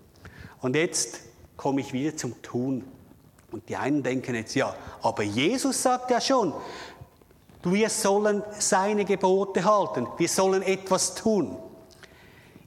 Und 0.61 0.75
jetzt 0.75 1.19
komme 1.55 1.81
ich 1.81 1.93
wieder 1.93 2.15
zum 2.15 2.41
Tun. 2.41 2.83
Und 3.51 3.69
die 3.69 3.77
einen 3.77 4.03
denken 4.03 4.35
jetzt, 4.35 4.55
ja, 4.55 4.75
aber 5.01 5.23
Jesus 5.23 5.81
sagt 5.81 6.11
ja 6.11 6.19
schon, 6.19 6.53
wir 7.63 7.89
sollen 7.89 8.43
seine 8.59 9.05
Gebote 9.05 9.63
halten, 9.63 10.07
wir 10.17 10.27
sollen 10.27 10.61
etwas 10.61 11.15
tun. 11.15 11.57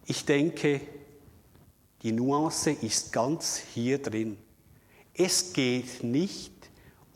Ich 0.07 0.25
denke, 0.25 0.81
die 2.03 2.13
Nuance 2.13 2.71
ist 2.71 3.13
ganz 3.13 3.59
hier 3.75 4.01
drin. 4.01 4.39
Es 5.15 5.53
geht 5.53 6.03
nicht 6.03 6.60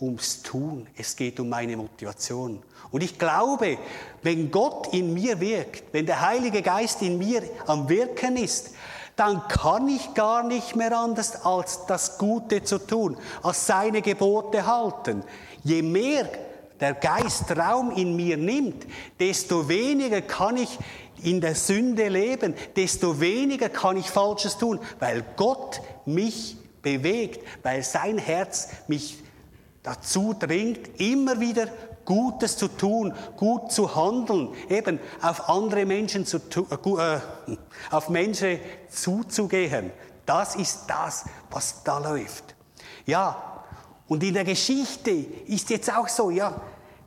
ums 0.01 0.43
Tun, 0.43 0.87
es 0.97 1.15
geht 1.17 1.39
um 1.41 1.49
meine 1.49 1.77
Motivation. 1.77 2.63
Und 2.91 3.03
ich 3.03 3.19
glaube, 3.19 3.79
wenn 4.23 4.51
Gott 4.51 4.93
in 4.93 5.15
mir 5.15 5.41
wirkt, 5.41 5.85
wenn 5.93 6.07
der 6.07 6.21
Heilige 6.21 6.63
Geist 6.63 7.03
in 7.03 7.19
mir 7.19 7.43
am 7.67 7.89
Wirken 7.89 8.37
ist, 8.37 8.71
dann 9.17 9.47
kann 9.49 9.89
ich 9.89 10.15
gar 10.15 10.43
nicht 10.43 10.75
mehr 10.75 10.97
anders 10.97 11.45
als 11.45 11.87
das 11.87 12.19
Gute 12.19 12.65
zu 12.65 12.79
tun, 12.79 13.17
als 13.43 13.67
seine 13.67 14.03
Gebote 14.03 14.67
halten. 14.67 15.23
Je 15.63 15.83
mehr 15.83 16.29
der 16.81 16.95
Geist 16.95 17.57
Raum 17.57 17.93
in 17.93 18.17
mir 18.17 18.37
nimmt, 18.37 18.87
desto 19.21 19.69
weniger 19.69 20.21
kann 20.21 20.57
ich 20.57 20.79
in 21.23 21.41
der 21.41 21.55
Sünde 21.55 22.09
leben, 22.09 22.55
desto 22.77 23.21
weniger 23.21 23.69
kann 23.69 23.97
ich 23.97 24.11
Falsches 24.11 24.59
tun, 24.59 24.81
weil 24.99 25.25
Gott 25.37 25.81
mich 26.05 26.57
bewegt, 26.83 27.47
weil 27.63 27.83
sein 27.83 28.19
Herz 28.19 28.69
mich 28.89 29.19
dazu 29.85 30.35
dringt, 30.37 31.01
immer 31.01 31.39
wieder 31.39 31.69
Gutes 32.05 32.57
zu 32.57 32.69
tun, 32.69 33.15
gut 33.37 33.71
zu 33.71 33.95
handeln, 33.95 34.49
eben 34.69 34.99
auf 35.23 35.49
andere 35.49 35.87
Menschen 35.87 36.27
zu, 36.27 36.39
äh, 36.39 37.21
auf 37.91 38.09
Menschen 38.09 38.59
zuzugehen. 38.91 39.93
Das 40.27 40.57
ist 40.57 40.85
das, 40.89 41.25
was 41.51 41.85
da 41.85 41.99
läuft. 41.99 42.55
Ja, 43.07 43.63
und 44.09 44.23
in 44.23 44.35
der 44.35 44.45
Geschichte 44.45 45.11
ist 45.11 45.71
jetzt 45.71 45.95
auch 45.95 46.09
so, 46.09 46.31
ja, 46.31 46.61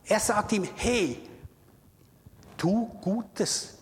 er 0.06 0.20
sagt 0.20 0.54
ihm, 0.54 0.68
hey, 0.76 1.20
tu 2.58 2.86
Gutes. 3.02 3.78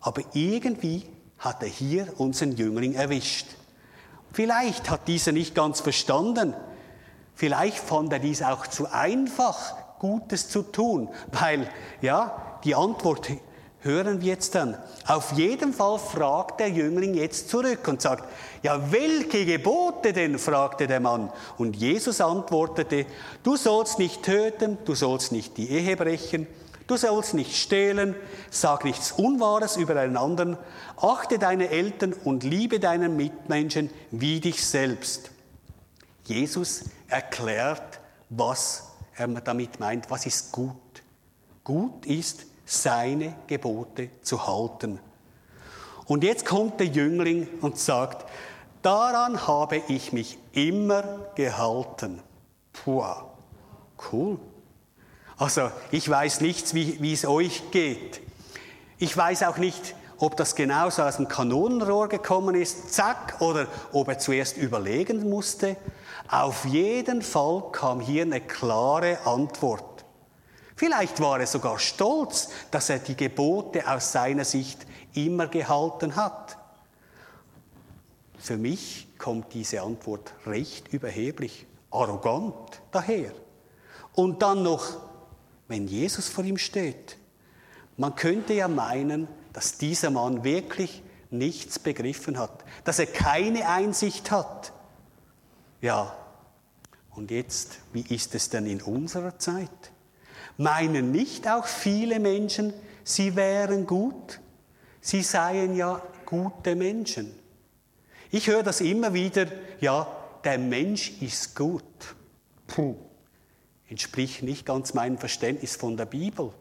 Aber 0.00 0.22
irgendwie 0.34 1.06
hat 1.38 1.62
er 1.62 1.68
hier 1.68 2.08
unseren 2.18 2.52
Jüngling 2.52 2.94
erwischt. 2.94 3.46
Vielleicht 4.32 4.90
hat 4.90 5.08
dieser 5.08 5.32
nicht 5.32 5.54
ganz 5.54 5.80
verstanden, 5.80 6.54
Vielleicht 7.34 7.78
fand 7.78 8.12
er 8.12 8.18
dies 8.18 8.42
auch 8.42 8.66
zu 8.66 8.90
einfach, 8.90 9.76
Gutes 9.98 10.48
zu 10.48 10.62
tun, 10.62 11.08
weil, 11.32 11.68
ja, 12.02 12.58
die 12.64 12.74
Antwort 12.74 13.28
hören 13.84 14.20
wir 14.20 14.28
jetzt 14.28 14.54
dann. 14.54 14.76
Auf 15.06 15.32
jeden 15.32 15.72
Fall 15.72 15.98
fragt 15.98 16.60
der 16.60 16.70
Jüngling 16.70 17.14
jetzt 17.14 17.48
zurück 17.50 17.86
und 17.86 18.00
sagt, 18.00 18.28
ja, 18.62 18.90
welche 18.90 19.44
Gebote 19.44 20.12
denn? 20.12 20.38
fragte 20.38 20.86
der 20.86 21.00
Mann. 21.00 21.30
Und 21.58 21.76
Jesus 21.76 22.20
antwortete, 22.20 23.06
du 23.42 23.56
sollst 23.56 23.98
nicht 23.98 24.22
töten, 24.22 24.78
du 24.84 24.94
sollst 24.94 25.32
nicht 25.32 25.56
die 25.58 25.70
Ehe 25.70 25.96
brechen, 25.96 26.46
du 26.86 26.96
sollst 26.96 27.34
nicht 27.34 27.56
stehlen, 27.56 28.14
sag 28.50 28.84
nichts 28.84 29.12
Unwahres 29.12 29.76
über 29.76 29.96
einen 29.96 30.16
anderen, 30.16 30.56
achte 30.96 31.38
deine 31.38 31.68
Eltern 31.68 32.14
und 32.14 32.42
liebe 32.42 32.80
deinen 32.80 33.16
Mitmenschen 33.16 33.90
wie 34.10 34.40
dich 34.40 34.64
selbst. 34.64 35.30
Jesus 36.24 36.84
erklärt, 37.14 38.00
was 38.28 38.90
er 39.16 39.28
damit 39.28 39.78
meint, 39.78 40.10
was 40.10 40.26
ist 40.26 40.50
gut. 40.50 40.76
Gut 41.62 42.04
ist, 42.06 42.46
seine 42.66 43.36
Gebote 43.46 44.10
zu 44.22 44.46
halten. 44.46 44.98
Und 46.06 46.24
jetzt 46.24 46.44
kommt 46.44 46.80
der 46.80 46.88
Jüngling 46.88 47.48
und 47.60 47.78
sagt, 47.78 48.28
daran 48.82 49.46
habe 49.46 49.82
ich 49.88 50.12
mich 50.12 50.38
immer 50.52 51.02
gehalten. 51.34 52.20
Puh, 52.72 53.04
cool. 54.10 54.38
Also 55.36 55.70
ich 55.90 56.08
weiß 56.08 56.40
nichts, 56.40 56.74
wie, 56.74 57.00
wie 57.00 57.12
es 57.12 57.24
euch 57.24 57.70
geht. 57.70 58.20
Ich 58.98 59.16
weiß 59.16 59.44
auch 59.44 59.56
nicht, 59.56 59.94
ob 60.24 60.36
das 60.36 60.54
genauso 60.54 61.02
aus 61.02 61.16
dem 61.16 61.28
Kanonenrohr 61.28 62.08
gekommen 62.08 62.54
ist, 62.54 62.94
zack, 62.94 63.40
oder 63.40 63.66
ob 63.92 64.08
er 64.08 64.18
zuerst 64.18 64.56
überlegen 64.56 65.28
musste. 65.28 65.76
Auf 66.28 66.64
jeden 66.64 67.22
Fall 67.22 67.64
kam 67.72 68.00
hier 68.00 68.22
eine 68.22 68.40
klare 68.40 69.18
Antwort. 69.26 70.04
Vielleicht 70.76 71.20
war 71.20 71.40
er 71.40 71.46
sogar 71.46 71.78
stolz, 71.78 72.48
dass 72.70 72.90
er 72.90 72.98
die 72.98 73.16
Gebote 73.16 73.88
aus 73.88 74.12
seiner 74.12 74.44
Sicht 74.44 74.86
immer 75.14 75.46
gehalten 75.46 76.16
hat. 76.16 76.56
Für 78.38 78.56
mich 78.56 79.08
kommt 79.18 79.52
diese 79.54 79.82
Antwort 79.82 80.32
recht 80.46 80.88
überheblich, 80.92 81.66
arrogant 81.90 82.82
daher. 82.90 83.32
Und 84.14 84.42
dann 84.42 84.62
noch 84.62 84.84
wenn 85.68 85.86
Jesus 85.86 86.28
vor 86.28 86.44
ihm 86.44 86.58
steht. 86.58 87.16
Man 87.96 88.14
könnte 88.14 88.54
ja 88.54 88.68
meinen, 88.68 89.28
dass 89.54 89.78
dieser 89.78 90.10
Mann 90.10 90.44
wirklich 90.44 91.02
nichts 91.30 91.78
begriffen 91.78 92.38
hat, 92.38 92.64
dass 92.84 92.98
er 92.98 93.06
keine 93.06 93.66
Einsicht 93.68 94.30
hat. 94.30 94.72
Ja, 95.80 96.14
und 97.14 97.30
jetzt, 97.30 97.78
wie 97.92 98.02
ist 98.14 98.34
es 98.34 98.50
denn 98.50 98.66
in 98.66 98.82
unserer 98.82 99.38
Zeit? 99.38 99.70
Meinen 100.58 101.12
nicht 101.12 101.48
auch 101.48 101.66
viele 101.66 102.20
Menschen, 102.20 102.74
sie 103.04 103.34
wären 103.36 103.86
gut? 103.86 104.40
Sie 105.00 105.22
seien 105.22 105.76
ja 105.76 106.02
gute 106.26 106.74
Menschen. 106.74 107.34
Ich 108.30 108.48
höre 108.48 108.62
das 108.62 108.80
immer 108.80 109.14
wieder, 109.14 109.46
ja, 109.80 110.06
der 110.42 110.58
Mensch 110.58 111.12
ist 111.20 111.54
gut. 111.54 111.84
Puh, 112.66 112.96
entspricht 113.88 114.42
nicht 114.42 114.66
ganz 114.66 114.94
meinem 114.94 115.18
Verständnis 115.18 115.76
von 115.76 115.96
der 115.96 116.06
Bibel. 116.06 116.52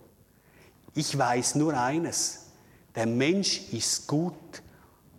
Ich 0.93 1.17
weiß 1.17 1.55
nur 1.55 1.75
eines, 1.75 2.42
der 2.95 3.05
Mensch 3.05 3.61
ist 3.71 4.07
gut, 4.07 4.33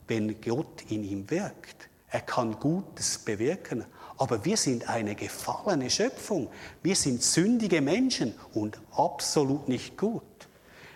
wenn 0.06 0.40
Gott 0.40 0.82
in 0.88 1.04
ihm 1.04 1.30
wirkt. 1.30 1.88
Er 2.08 2.20
kann 2.20 2.58
Gutes 2.60 3.18
bewirken. 3.18 3.84
Aber 4.16 4.44
wir 4.44 4.56
sind 4.56 4.88
eine 4.88 5.16
gefallene 5.16 5.90
Schöpfung. 5.90 6.48
Wir 6.82 6.94
sind 6.94 7.22
sündige 7.22 7.80
Menschen 7.80 8.34
und 8.52 8.78
absolut 8.92 9.68
nicht 9.68 9.96
gut. 9.96 10.22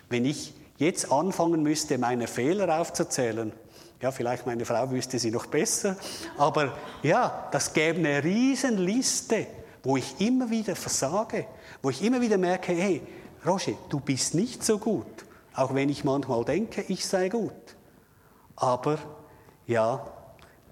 Wenn 0.09 0.25
ich 0.25 0.55
jetzt 0.77 1.11
anfangen 1.11 1.63
müsste, 1.63 1.99
meine 1.99 2.29
Fehler 2.29 2.81
aufzuzählen, 2.81 3.53
ja, 4.01 4.13
vielleicht 4.13 4.47
meine 4.47 4.65
Frau 4.65 4.91
wüsste 4.93 5.19
sie 5.19 5.33
noch 5.33 5.47
besser, 5.47 5.97
aber 6.37 6.79
ja, 7.03 7.49
das 7.51 7.73
gäbe 7.73 7.99
eine 7.99 8.23
Riesenliste, 8.23 9.49
wo 9.83 9.97
ich 9.97 10.21
immer 10.21 10.51
wieder 10.51 10.77
versage, 10.77 11.47
wo 11.83 11.91
ich 11.91 12.03
immer 12.03 12.21
wieder 12.21 12.39
merke, 12.39 12.73
hey, 12.73 13.03
Roger, 13.45 13.73
du 13.89 13.99
bist 13.99 14.35
nicht 14.35 14.65
so 14.65 14.79
gut, 14.79 15.07
auch 15.59 15.75
wenn 15.75 15.89
ich 15.89 16.05
manchmal 16.05 16.45
denke, 16.45 16.83
ich 16.83 17.05
sei 17.05 17.29
gut. 17.29 17.77
Aber 18.55 18.97
ja, 19.67 20.07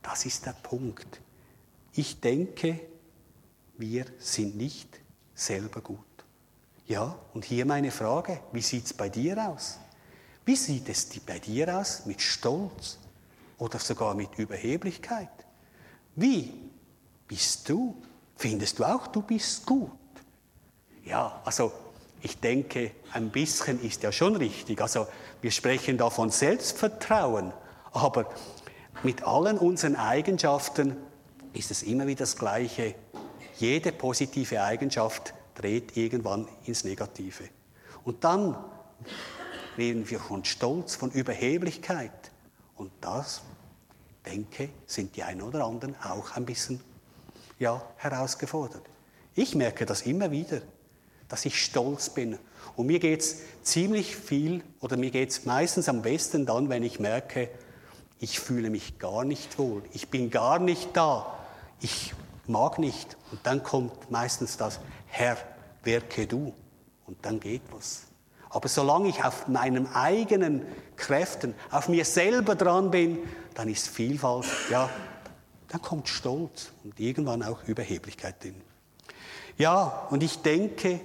das 0.00 0.24
ist 0.26 0.46
der 0.46 0.52
Punkt. 0.52 1.20
Ich 1.92 2.20
denke, 2.20 2.80
wir 3.78 4.06
sind 4.18 4.56
nicht 4.56 5.00
selber 5.34 5.80
gut. 5.80 5.98
Ja, 6.86 7.18
und 7.34 7.44
hier 7.44 7.66
meine 7.66 7.90
Frage, 7.90 8.40
wie 8.52 8.62
sieht 8.62 8.84
es 8.86 8.94
bei 8.94 9.08
dir 9.08 9.50
aus? 9.50 9.80
Wie 10.44 10.54
sieht 10.54 10.88
es 10.88 11.08
bei 11.18 11.40
dir 11.40 11.76
aus 11.76 12.06
mit 12.06 12.22
Stolz 12.22 12.98
oder 13.58 13.80
sogar 13.80 14.14
mit 14.14 14.38
Überheblichkeit? 14.38 15.46
Wie 16.14 16.70
bist 17.26 17.68
du? 17.68 18.00
Findest 18.36 18.78
du 18.78 18.84
auch, 18.84 19.08
du 19.08 19.22
bist 19.22 19.66
gut? 19.66 19.90
Ja, 21.04 21.40
also 21.44 21.72
ich 22.22 22.40
denke, 22.40 22.92
ein 23.12 23.30
bisschen 23.30 23.82
ist 23.82 24.02
ja 24.02 24.12
schon 24.12 24.36
richtig. 24.36 24.80
Also 24.80 25.06
wir 25.40 25.50
sprechen 25.50 25.98
da 25.98 26.10
von 26.10 26.30
Selbstvertrauen, 26.30 27.52
aber 27.92 28.28
mit 29.02 29.22
allen 29.22 29.58
unseren 29.58 29.96
Eigenschaften 29.96 30.96
ist 31.52 31.70
es 31.70 31.82
immer 31.82 32.06
wieder 32.06 32.20
das 32.20 32.36
Gleiche. 32.36 32.94
Jede 33.58 33.92
positive 33.92 34.62
Eigenschaft 34.62 35.34
dreht 35.54 35.96
irgendwann 35.96 36.48
ins 36.64 36.84
Negative. 36.84 37.44
Und 38.04 38.24
dann 38.24 38.56
reden 39.76 40.08
wir 40.08 40.20
von 40.20 40.44
Stolz, 40.44 40.94
von 40.94 41.10
Überheblichkeit. 41.10 42.30
Und 42.76 42.90
das, 43.00 43.42
denke, 44.24 44.70
sind 44.86 45.16
die 45.16 45.22
einen 45.22 45.42
oder 45.42 45.64
anderen 45.64 45.96
auch 46.02 46.36
ein 46.36 46.44
bisschen 46.44 46.80
ja, 47.58 47.82
herausgefordert. 47.96 48.82
Ich 49.34 49.54
merke 49.54 49.86
das 49.86 50.02
immer 50.02 50.30
wieder, 50.30 50.60
dass 51.28 51.44
ich 51.44 51.62
stolz 51.62 52.10
bin. 52.10 52.38
Und 52.76 52.86
mir 52.86 52.98
geht 52.98 53.20
es 53.20 53.38
ziemlich 53.62 54.16
viel, 54.16 54.62
oder 54.80 54.96
mir 54.96 55.10
geht 55.10 55.30
es 55.30 55.44
meistens 55.44 55.88
am 55.88 56.02
besten 56.02 56.46
dann, 56.46 56.68
wenn 56.68 56.82
ich 56.82 57.00
merke, 57.00 57.48
ich 58.18 58.40
fühle 58.40 58.70
mich 58.70 58.98
gar 58.98 59.24
nicht 59.24 59.58
wohl, 59.58 59.82
ich 59.92 60.08
bin 60.08 60.30
gar 60.30 60.58
nicht 60.58 60.96
da, 60.96 61.38
ich 61.80 62.14
mag 62.46 62.78
nicht. 62.78 63.16
Und 63.30 63.40
dann 63.44 63.62
kommt 63.62 64.10
meistens 64.10 64.56
das, 64.56 64.80
Herr, 65.06 65.36
wirke 65.82 66.26
du. 66.26 66.54
Und 67.06 67.24
dann 67.24 67.40
geht 67.40 67.62
was. 67.70 68.02
Aber 68.50 68.68
solange 68.68 69.08
ich 69.08 69.22
auf 69.22 69.48
meinen 69.48 69.92
eigenen 69.94 70.62
Kräften, 70.96 71.54
auf 71.70 71.88
mir 71.88 72.04
selber 72.04 72.54
dran 72.54 72.90
bin, 72.90 73.18
dann 73.54 73.68
ist 73.68 73.88
Vielfalt, 73.88 74.46
ja, 74.70 74.88
dann 75.68 75.82
kommt 75.82 76.08
Stolz 76.08 76.70
und 76.84 76.98
irgendwann 76.98 77.42
auch 77.42 77.64
Überheblichkeit 77.64 78.42
drin. 78.42 78.54
Ja, 79.58 80.06
und 80.10 80.22
ich 80.22 80.42
denke, 80.42 81.00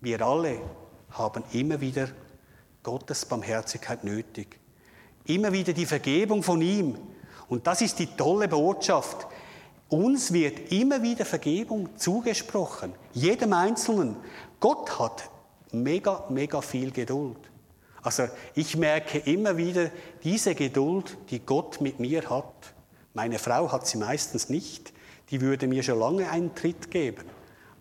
wir 0.00 0.20
alle 0.22 0.60
haben 1.10 1.44
immer 1.52 1.80
wieder 1.80 2.08
Gottes 2.82 3.24
Barmherzigkeit 3.24 4.02
nötig. 4.04 4.58
Immer 5.26 5.52
wieder 5.52 5.72
die 5.72 5.86
Vergebung 5.86 6.42
von 6.42 6.62
ihm. 6.62 6.96
Und 7.48 7.66
das 7.66 7.82
ist 7.82 7.98
die 7.98 8.06
tolle 8.06 8.48
Botschaft. 8.48 9.26
Uns 9.88 10.32
wird 10.32 10.72
immer 10.72 11.02
wieder 11.02 11.24
Vergebung 11.24 11.96
zugesprochen. 11.96 12.92
Jedem 13.12 13.52
Einzelnen. 13.52 14.16
Gott 14.58 14.98
hat 14.98 15.30
mega, 15.72 16.24
mega 16.28 16.60
viel 16.60 16.90
Geduld. 16.90 17.38
Also 18.02 18.28
ich 18.54 18.76
merke 18.76 19.18
immer 19.18 19.56
wieder 19.56 19.90
diese 20.24 20.54
Geduld, 20.54 21.18
die 21.30 21.40
Gott 21.40 21.80
mit 21.80 22.00
mir 22.00 22.28
hat. 22.30 22.72
Meine 23.14 23.38
Frau 23.38 23.70
hat 23.70 23.86
sie 23.86 23.98
meistens 23.98 24.48
nicht. 24.48 24.92
Die 25.30 25.40
würde 25.40 25.66
mir 25.66 25.82
schon 25.82 25.98
lange 25.98 26.30
einen 26.30 26.54
Tritt 26.54 26.90
geben. 26.90 27.24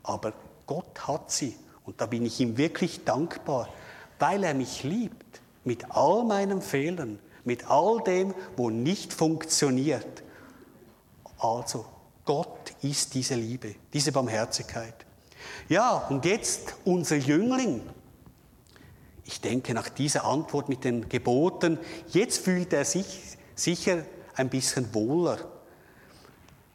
Aber 0.03 0.33
Gott 0.65 1.07
hat 1.07 1.31
sie. 1.31 1.55
Und 1.85 2.01
da 2.01 2.05
bin 2.05 2.25
ich 2.25 2.39
ihm 2.39 2.57
wirklich 2.57 3.03
dankbar, 3.03 3.69
weil 4.19 4.43
er 4.43 4.53
mich 4.53 4.83
liebt. 4.83 5.41
Mit 5.63 5.91
all 5.91 6.23
meinen 6.23 6.62
Fehlern, 6.62 7.19
mit 7.43 7.69
all 7.69 8.01
dem, 8.01 8.33
wo 8.55 8.69
nicht 8.69 9.13
funktioniert. 9.13 10.23
Also, 11.38 11.85
Gott 12.25 12.73
ist 12.81 13.13
diese 13.13 13.35
Liebe, 13.35 13.75
diese 13.93 14.12
Barmherzigkeit. 14.12 15.05
Ja, 15.67 16.07
und 16.09 16.25
jetzt 16.25 16.75
unser 16.85 17.15
Jüngling. 17.15 17.81
Ich 19.25 19.41
denke, 19.41 19.73
nach 19.73 19.89
dieser 19.89 20.25
Antwort 20.25 20.69
mit 20.69 20.83
den 20.83 21.09
Geboten, 21.09 21.77
jetzt 22.07 22.43
fühlt 22.43 22.73
er 22.73 22.85
sich 22.85 23.38
sicher 23.55 24.05
ein 24.35 24.49
bisschen 24.49 24.93
wohler. 24.93 25.38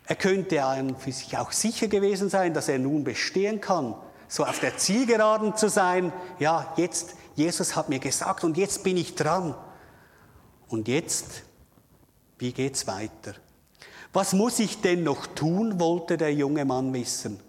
Er 0.06 0.16
könnte 0.16 0.62
für 0.98 1.12
sich 1.12 1.36
auch 1.38 1.52
sicher 1.52 1.88
gewesen 1.88 2.28
sein, 2.28 2.52
dass 2.52 2.68
er 2.68 2.78
nun 2.78 3.04
bestehen 3.04 3.60
kann, 3.60 3.94
so 4.28 4.44
auf 4.44 4.60
der 4.60 4.76
Zielgeraden 4.76 5.56
zu 5.56 5.68
sein. 5.68 6.12
Ja, 6.38 6.72
jetzt, 6.76 7.14
Jesus 7.36 7.74
hat 7.74 7.88
mir 7.88 7.98
gesagt 7.98 8.44
und 8.44 8.56
jetzt 8.56 8.84
bin 8.84 8.96
ich 8.96 9.14
dran. 9.14 9.54
Und 10.68 10.88
jetzt, 10.88 11.42
wie 12.38 12.52
geht's 12.52 12.86
weiter? 12.86 13.34
Was 14.12 14.32
muss 14.32 14.58
ich 14.58 14.80
denn 14.80 15.02
noch 15.02 15.26
tun, 15.26 15.80
wollte 15.80 16.16
der 16.16 16.32
junge 16.32 16.64
Mann 16.64 16.92
wissen. 16.92 17.40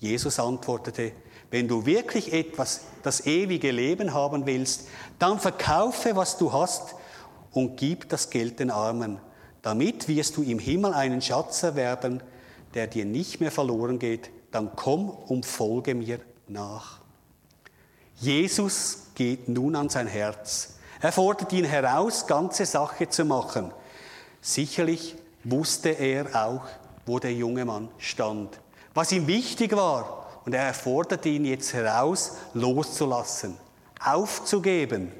Jesus 0.00 0.38
antwortete, 0.38 1.12
wenn 1.50 1.68
du 1.68 1.86
wirklich 1.86 2.32
etwas, 2.32 2.82
das 3.02 3.26
ewige 3.26 3.70
Leben 3.70 4.12
haben 4.12 4.44
willst, 4.44 4.88
dann 5.18 5.38
verkaufe, 5.38 6.16
was 6.16 6.36
du 6.36 6.52
hast 6.52 6.94
und 7.52 7.76
gib 7.76 8.08
das 8.08 8.28
Geld 8.28 8.58
den 8.58 8.70
Armen. 8.70 9.18
Damit 9.64 10.08
wirst 10.08 10.36
du 10.36 10.42
im 10.42 10.58
Himmel 10.58 10.92
einen 10.92 11.22
Schatz 11.22 11.62
erwerben, 11.62 12.22
der 12.74 12.86
dir 12.86 13.06
nicht 13.06 13.40
mehr 13.40 13.50
verloren 13.50 13.98
geht. 13.98 14.28
Dann 14.50 14.76
komm 14.76 15.08
und 15.08 15.46
folge 15.46 15.94
mir 15.94 16.20
nach. 16.48 16.98
Jesus 18.16 19.04
geht 19.14 19.48
nun 19.48 19.74
an 19.74 19.88
sein 19.88 20.06
Herz. 20.06 20.74
Er 21.00 21.12
fordert 21.12 21.50
ihn 21.54 21.64
heraus, 21.64 22.26
ganze 22.26 22.66
Sache 22.66 23.08
zu 23.08 23.24
machen. 23.24 23.72
Sicherlich 24.42 25.16
wusste 25.44 25.88
er 25.88 26.26
auch, 26.46 26.66
wo 27.06 27.18
der 27.18 27.32
junge 27.32 27.64
Mann 27.64 27.88
stand, 27.96 28.60
was 28.92 29.12
ihm 29.12 29.26
wichtig 29.26 29.74
war. 29.74 30.26
Und 30.44 30.52
er 30.52 30.74
fordert 30.74 31.24
ihn 31.24 31.46
jetzt 31.46 31.72
heraus, 31.72 32.32
loszulassen, 32.52 33.56
aufzugeben, 33.98 35.10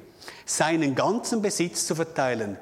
seinen 0.45 0.93
ganzen 0.93 1.41
Besitz 1.41 1.87
zu 1.87 1.95
verteilen. 1.95 2.59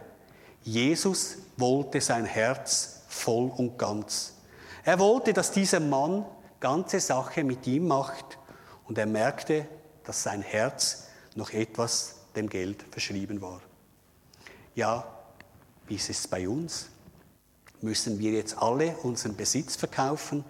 Jesus 0.64 1.38
wollte 1.58 2.02
sein 2.02 2.26
Herz 2.26 3.02
voll 3.08 3.52
und 3.56 3.78
ganz. 3.78 4.34
Er 4.84 5.00
wollte, 5.00 5.34
dass 5.34 5.52
dieser 5.52 5.80
Mann 5.80 6.26
ganze 6.60 7.00
Sache 7.00 7.44
mit 7.44 7.68
ihm 7.68 7.88
macht 7.88 8.38
und 8.86 8.98
er 8.98 9.06
merkte, 9.06 9.68
dass 10.04 10.24
sein 10.24 10.42
Herz 10.42 11.08
noch 11.36 11.52
etwas 11.52 12.16
dem 12.36 12.50
Geld 12.50 12.84
verschrieben 12.92 13.42
war. 13.42 13.62
Ja, 14.76 15.06
wie 15.88 15.96
ist 15.96 16.10
es 16.10 16.28
bei 16.28 16.48
uns? 16.48 16.90
Müssen 17.82 18.18
wir 18.20 18.32
jetzt 18.32 18.58
alle 18.58 18.96
unseren 19.04 19.36
Besitz 19.36 19.76
verkaufen? 19.76 20.44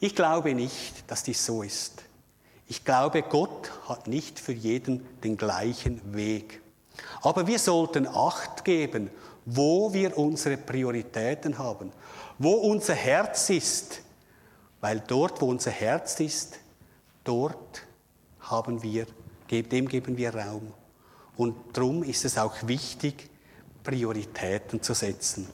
Ich 0.00 0.14
glaube 0.14 0.54
nicht, 0.54 1.10
dass 1.10 1.22
dies 1.22 1.44
so 1.44 1.62
ist. 1.62 2.02
Ich 2.66 2.84
glaube, 2.84 3.22
Gott 3.22 3.70
hat 3.88 4.08
nicht 4.08 4.38
für 4.38 4.52
jeden 4.52 5.06
den 5.20 5.36
gleichen 5.36 6.14
Weg. 6.14 6.60
Aber 7.22 7.46
wir 7.46 7.58
sollten 7.58 8.06
Acht 8.06 8.64
geben 8.64 9.10
wo 9.50 9.92
wir 9.92 10.16
unsere 10.18 10.58
Prioritäten 10.58 11.56
haben, 11.56 11.90
wo 12.38 12.52
unser 12.52 12.94
Herz 12.94 13.48
ist. 13.48 14.02
Weil 14.80 15.02
dort, 15.06 15.40
wo 15.40 15.46
unser 15.46 15.70
Herz 15.70 16.20
ist, 16.20 16.58
dort 17.24 17.82
haben 18.40 18.82
wir, 18.82 19.06
dem 19.50 19.88
geben 19.88 20.16
wir 20.16 20.34
Raum. 20.34 20.72
Und 21.36 21.56
darum 21.72 22.02
ist 22.02 22.24
es 22.24 22.36
auch 22.36 22.54
wichtig, 22.66 23.30
Prioritäten 23.82 24.82
zu 24.82 24.92
setzen. 24.92 25.48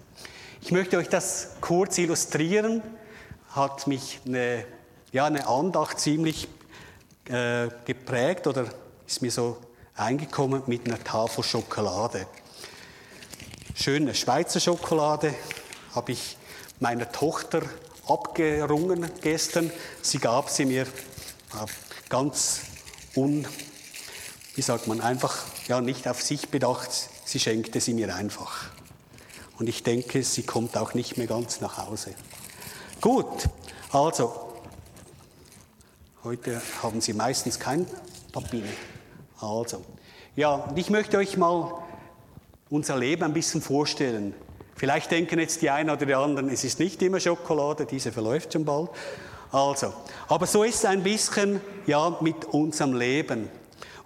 Ich 0.60 0.72
möchte 0.72 0.96
euch 0.98 1.08
das 1.08 1.56
kurz 1.60 1.96
illustrieren. 1.98 2.82
Hat 3.50 3.86
mich 3.86 4.20
eine, 4.26 4.64
ja, 5.12 5.26
eine 5.26 5.46
Andacht 5.46 6.00
ziemlich 6.00 6.48
äh, 7.28 7.68
geprägt 7.84 8.48
oder 8.48 8.66
ist 9.06 9.22
mir 9.22 9.30
so 9.30 9.58
eingekommen 9.96 10.62
mit 10.66 10.86
einer 10.86 11.02
Tafel 11.02 11.44
Schokolade. 11.44 12.26
Schöne 13.74 14.14
Schweizer 14.14 14.60
Schokolade 14.60 15.34
habe 15.94 16.12
ich 16.12 16.36
meiner 16.80 17.10
Tochter 17.10 17.62
abgerungen 18.06 19.08
gestern. 19.20 19.70
Sie 20.02 20.18
gab 20.18 20.50
sie 20.50 20.66
mir 20.66 20.86
ganz 22.08 22.62
un, 23.14 23.46
wie 24.54 24.62
sagt 24.62 24.86
man, 24.86 25.00
einfach, 25.00 25.44
ja, 25.68 25.80
nicht 25.80 26.08
auf 26.08 26.22
sich 26.22 26.48
bedacht. 26.48 26.90
Sie 27.24 27.38
schenkte 27.38 27.80
sie 27.80 27.94
mir 27.94 28.14
einfach. 28.14 28.70
Und 29.58 29.68
ich 29.68 29.84
denke, 29.84 30.24
sie 30.24 30.42
kommt 30.42 30.76
auch 30.76 30.94
nicht 30.94 31.16
mehr 31.16 31.28
ganz 31.28 31.60
nach 31.60 31.78
Hause. 31.78 32.14
Gut, 33.00 33.48
also, 33.92 34.52
heute 36.24 36.60
haben 36.82 37.00
Sie 37.00 37.12
meistens 37.12 37.60
kein 37.60 37.86
Papier. 38.32 38.64
Also, 39.40 39.82
ja, 40.36 40.54
und 40.54 40.78
ich 40.78 40.90
möchte 40.90 41.18
euch 41.18 41.36
mal 41.36 41.72
unser 42.70 42.96
Leben 42.96 43.22
ein 43.22 43.32
bisschen 43.32 43.62
vorstellen. 43.62 44.34
Vielleicht 44.76 45.10
denken 45.10 45.38
jetzt 45.38 45.62
die 45.62 45.70
einen 45.70 45.90
oder 45.90 46.04
die 46.06 46.14
anderen, 46.14 46.48
es 46.48 46.64
ist 46.64 46.80
nicht 46.80 47.00
immer 47.02 47.20
Schokolade, 47.20 47.86
diese 47.86 48.10
verläuft 48.10 48.52
schon 48.52 48.64
bald. 48.64 48.90
Also, 49.52 49.92
aber 50.28 50.46
so 50.46 50.64
ist 50.64 50.76
es 50.76 50.84
ein 50.84 51.02
bisschen 51.02 51.60
ja 51.86 52.16
mit 52.20 52.46
unserem 52.46 52.94
Leben. 52.94 53.48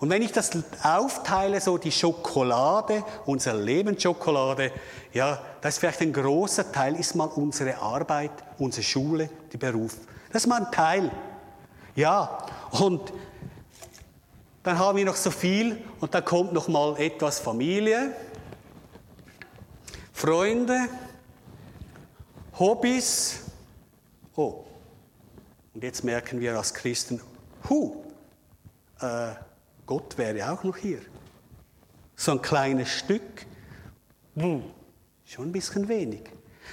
Und 0.01 0.11
wenn 0.11 0.23
ich 0.23 0.31
das 0.31 0.51
aufteile, 0.85 1.61
so 1.61 1.79
die 1.79 1.91
Schokolade, 1.91 3.03
unser 3.27 3.55
Lebensschokolade, 3.55 4.71
ja, 5.13 5.41
das 5.61 5.75
ist 5.75 5.81
vielleicht 5.81 6.03
ein 6.03 6.13
großer 6.13 6.71
Teil, 6.71 6.95
ist 6.97 7.17
mal 7.17 7.25
unsere 7.25 7.79
Arbeit, 7.79 8.31
unsere 8.59 8.85
Schule, 8.85 9.29
der 9.53 9.59
Beruf. 9.59 9.97
Das 10.33 10.43
ist 10.43 10.47
mal 10.47 10.63
ein 10.63 10.71
Teil. 10.71 11.11
Ja, 11.97 12.39
und 12.73 13.13
dann 14.69 14.79
haben 14.79 14.99
wir 14.99 15.07
noch 15.07 15.17
so 15.17 15.31
viel 15.31 15.83
und 15.99 16.13
dann 16.13 16.23
kommt 16.27 16.53
noch 16.53 16.69
mal 16.69 16.95
etwas 17.01 17.39
Familie, 17.39 18.15
Freunde, 20.13 20.91
Hobbys. 22.59 23.45
Oh, 24.37 24.65
und 25.73 25.83
jetzt 25.83 26.05
merken 26.05 26.39
wir 26.39 26.55
als 26.55 26.75
Christen, 26.75 27.19
hu, 27.71 28.05
äh, 29.01 29.29
Gott 29.87 30.19
wäre 30.19 30.53
auch 30.53 30.63
noch 30.65 30.77
hier. 30.77 31.01
So 32.15 32.33
ein 32.33 32.43
kleines 32.43 32.91
Stück, 32.91 33.47
hm, 34.35 34.65
schon 35.25 35.49
ein 35.49 35.53
bisschen 35.53 35.89
wenig. 35.89 36.25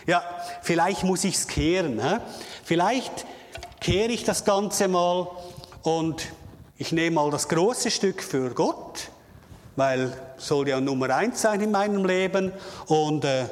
Ja, 0.06 0.22
vielleicht 0.64 1.04
muss 1.04 1.24
ich 1.24 1.36
es 1.36 1.48
kehren. 1.48 2.02
Hä? 2.02 2.18
Vielleicht 2.66 3.26
kehre 3.80 4.12
ich 4.12 4.26
das 4.26 4.44
Ganze 4.44 4.90
mal 4.90 5.30
und 5.84 6.28
ich 6.78 6.92
nehme 6.92 7.16
mal 7.16 7.32
das 7.32 7.48
große 7.48 7.92
Stück 7.92 8.22
für 8.22 8.50
Gott 8.52 9.10
weil 9.76 10.12
soll 10.38 10.68
ja 10.70 10.80
Nummer 10.80 11.10
eins 11.16 11.42
sein 11.42 11.62
in 11.62 11.72
meinem 11.72 12.06
Leben 12.06 12.52
und 12.88 13.26
äh, 13.26 13.46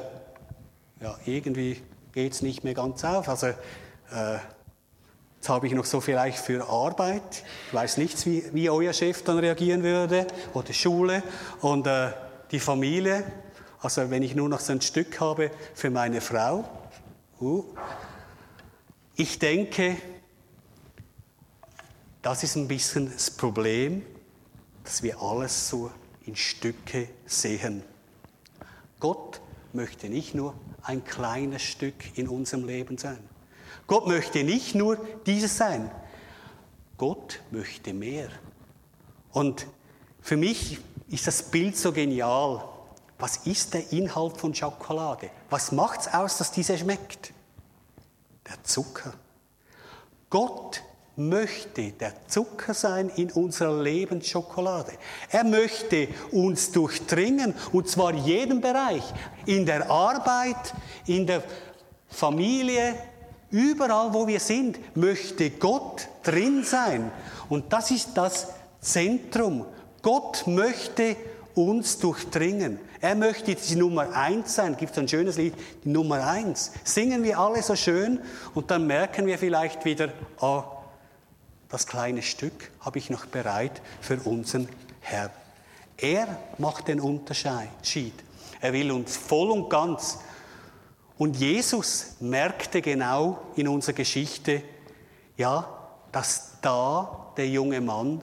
ja, 1.00 1.16
irgendwie 1.26 1.80
geht 2.12 2.32
es 2.32 2.42
nicht 2.42 2.64
mehr 2.64 2.74
ganz 2.74 3.04
auf. 3.04 3.28
Also 3.28 3.48
äh, 3.48 4.38
jetzt 5.36 5.48
habe 5.48 5.66
ich 5.66 5.74
noch 5.74 5.84
so 5.84 6.00
vielleicht 6.00 6.38
für 6.38 6.68
Arbeit. 6.68 7.44
Ich 7.68 7.74
weiß 7.74 7.98
nicht, 7.98 8.24
wie, 8.26 8.44
wie 8.52 8.70
euer 8.70 8.92
Chef 8.92 9.22
dann 9.22 9.38
reagieren 9.38 9.82
würde 9.82 10.26
oder 10.54 10.72
Schule 10.72 11.22
und 11.60 11.86
äh, 11.86 12.10
die 12.50 12.60
Familie. 12.60 13.24
Also 13.80 14.10
wenn 14.10 14.22
ich 14.22 14.34
nur 14.34 14.48
noch 14.48 14.60
so 14.60 14.72
ein 14.72 14.80
Stück 14.80 15.20
habe 15.20 15.50
für 15.74 15.90
meine 15.90 16.20
Frau. 16.20 16.64
Uh, 17.40 17.64
ich 19.16 19.38
denke, 19.38 19.96
das 22.24 22.42
ist 22.42 22.56
ein 22.56 22.66
bisschen 22.66 23.12
das 23.12 23.30
Problem, 23.30 24.02
dass 24.82 25.02
wir 25.02 25.20
alles 25.20 25.68
so 25.68 25.90
in 26.24 26.34
Stücke 26.34 27.10
sehen. 27.26 27.82
Gott 28.98 29.42
möchte 29.74 30.08
nicht 30.08 30.34
nur 30.34 30.54
ein 30.82 31.04
kleines 31.04 31.60
Stück 31.60 32.16
in 32.16 32.26
unserem 32.26 32.66
Leben 32.66 32.96
sein. 32.96 33.18
Gott 33.86 34.06
möchte 34.06 34.42
nicht 34.42 34.74
nur 34.74 34.96
dieses 35.26 35.58
sein. 35.58 35.90
Gott 36.96 37.40
möchte 37.50 37.92
mehr. 37.92 38.30
Und 39.32 39.66
für 40.22 40.38
mich 40.38 40.78
ist 41.08 41.26
das 41.26 41.42
Bild 41.42 41.76
so 41.76 41.92
genial. 41.92 42.66
Was 43.18 43.46
ist 43.46 43.74
der 43.74 43.92
Inhalt 43.92 44.38
von 44.38 44.54
Schokolade? 44.54 45.28
Was 45.50 45.72
macht 45.72 46.00
es 46.00 46.08
aus, 46.08 46.38
dass 46.38 46.52
diese 46.52 46.78
schmeckt? 46.78 47.34
Der 48.48 48.64
Zucker. 48.64 49.12
Gott 50.30 50.82
möchte 51.16 51.92
der 51.92 52.12
Zucker 52.26 52.74
sein 52.74 53.10
in 53.16 53.30
unserer 53.30 53.82
Lebensschokolade. 53.82 54.92
Er 55.30 55.44
möchte 55.44 56.08
uns 56.32 56.72
durchdringen, 56.72 57.54
und 57.72 57.88
zwar 57.88 58.12
jeden 58.14 58.60
Bereich, 58.60 59.02
in 59.46 59.64
der 59.66 59.90
Arbeit, 59.90 60.74
in 61.06 61.26
der 61.26 61.42
Familie, 62.08 62.94
überall, 63.50 64.12
wo 64.12 64.26
wir 64.26 64.40
sind, 64.40 64.78
möchte 64.96 65.50
Gott 65.50 66.08
drin 66.22 66.64
sein. 66.64 67.10
Und 67.48 67.72
das 67.72 67.90
ist 67.90 68.10
das 68.14 68.48
Zentrum. 68.80 69.66
Gott 70.02 70.46
möchte 70.46 71.16
uns 71.54 71.98
durchdringen. 71.98 72.78
Er 73.00 73.14
möchte 73.14 73.54
die 73.54 73.76
Nummer 73.76 74.14
eins 74.14 74.54
sein. 74.54 74.76
Gibt 74.76 74.92
es 74.92 74.98
ein 74.98 75.08
schönes 75.08 75.36
Lied, 75.36 75.54
die 75.84 75.90
Nummer 75.90 76.26
eins. 76.26 76.72
Singen 76.82 77.22
wir 77.22 77.38
alle 77.38 77.62
so 77.62 77.76
schön 77.76 78.18
und 78.54 78.70
dann 78.70 78.86
merken 78.86 79.26
wir 79.26 79.38
vielleicht 79.38 79.84
wieder, 79.84 80.08
ah, 80.40 80.64
das 81.68 81.86
kleine 81.86 82.22
Stück 82.22 82.70
habe 82.80 82.98
ich 82.98 83.10
noch 83.10 83.26
bereit 83.26 83.82
für 84.00 84.18
unseren 84.20 84.68
Herrn. 85.00 85.30
Er 85.96 86.38
macht 86.58 86.88
den 86.88 87.00
Unterschied. 87.00 88.14
Er 88.60 88.72
will 88.72 88.90
uns 88.92 89.16
voll 89.16 89.50
und 89.50 89.68
ganz. 89.68 90.18
Und 91.16 91.36
Jesus 91.36 92.16
merkte 92.20 92.82
genau 92.82 93.40
in 93.56 93.68
unserer 93.68 93.94
Geschichte, 93.94 94.62
ja, 95.36 95.68
dass 96.10 96.52
da 96.60 97.32
der 97.36 97.48
junge 97.48 97.80
Mann 97.80 98.22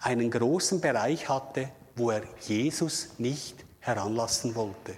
einen 0.00 0.30
großen 0.30 0.80
Bereich 0.80 1.28
hatte, 1.28 1.70
wo 1.94 2.10
er 2.10 2.22
Jesus 2.40 3.10
nicht 3.18 3.64
heranlassen 3.80 4.54
wollte. 4.54 4.96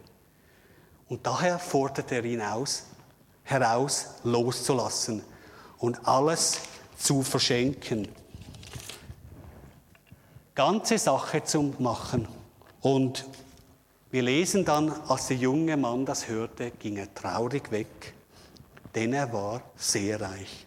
Und 1.08 1.26
daher 1.26 1.58
forderte 1.58 2.16
er 2.16 2.24
ihn 2.24 2.42
aus, 2.42 2.84
heraus 3.44 4.06
loszulassen 4.24 5.22
und 5.78 6.06
alles 6.06 6.58
zu 6.98 7.22
verschenken. 7.22 8.08
Ganze 10.54 10.98
Sache 10.98 11.44
zu 11.44 11.74
machen. 11.78 12.28
Und 12.80 13.24
wir 14.10 14.22
lesen 14.22 14.64
dann, 14.64 14.90
als 15.08 15.28
der 15.28 15.36
junge 15.36 15.76
Mann 15.76 16.04
das 16.04 16.28
hörte, 16.28 16.72
ging 16.72 16.96
er 16.96 17.14
traurig 17.14 17.70
weg, 17.70 18.14
denn 18.94 19.12
er 19.12 19.32
war 19.32 19.62
sehr 19.76 20.20
reich. 20.20 20.66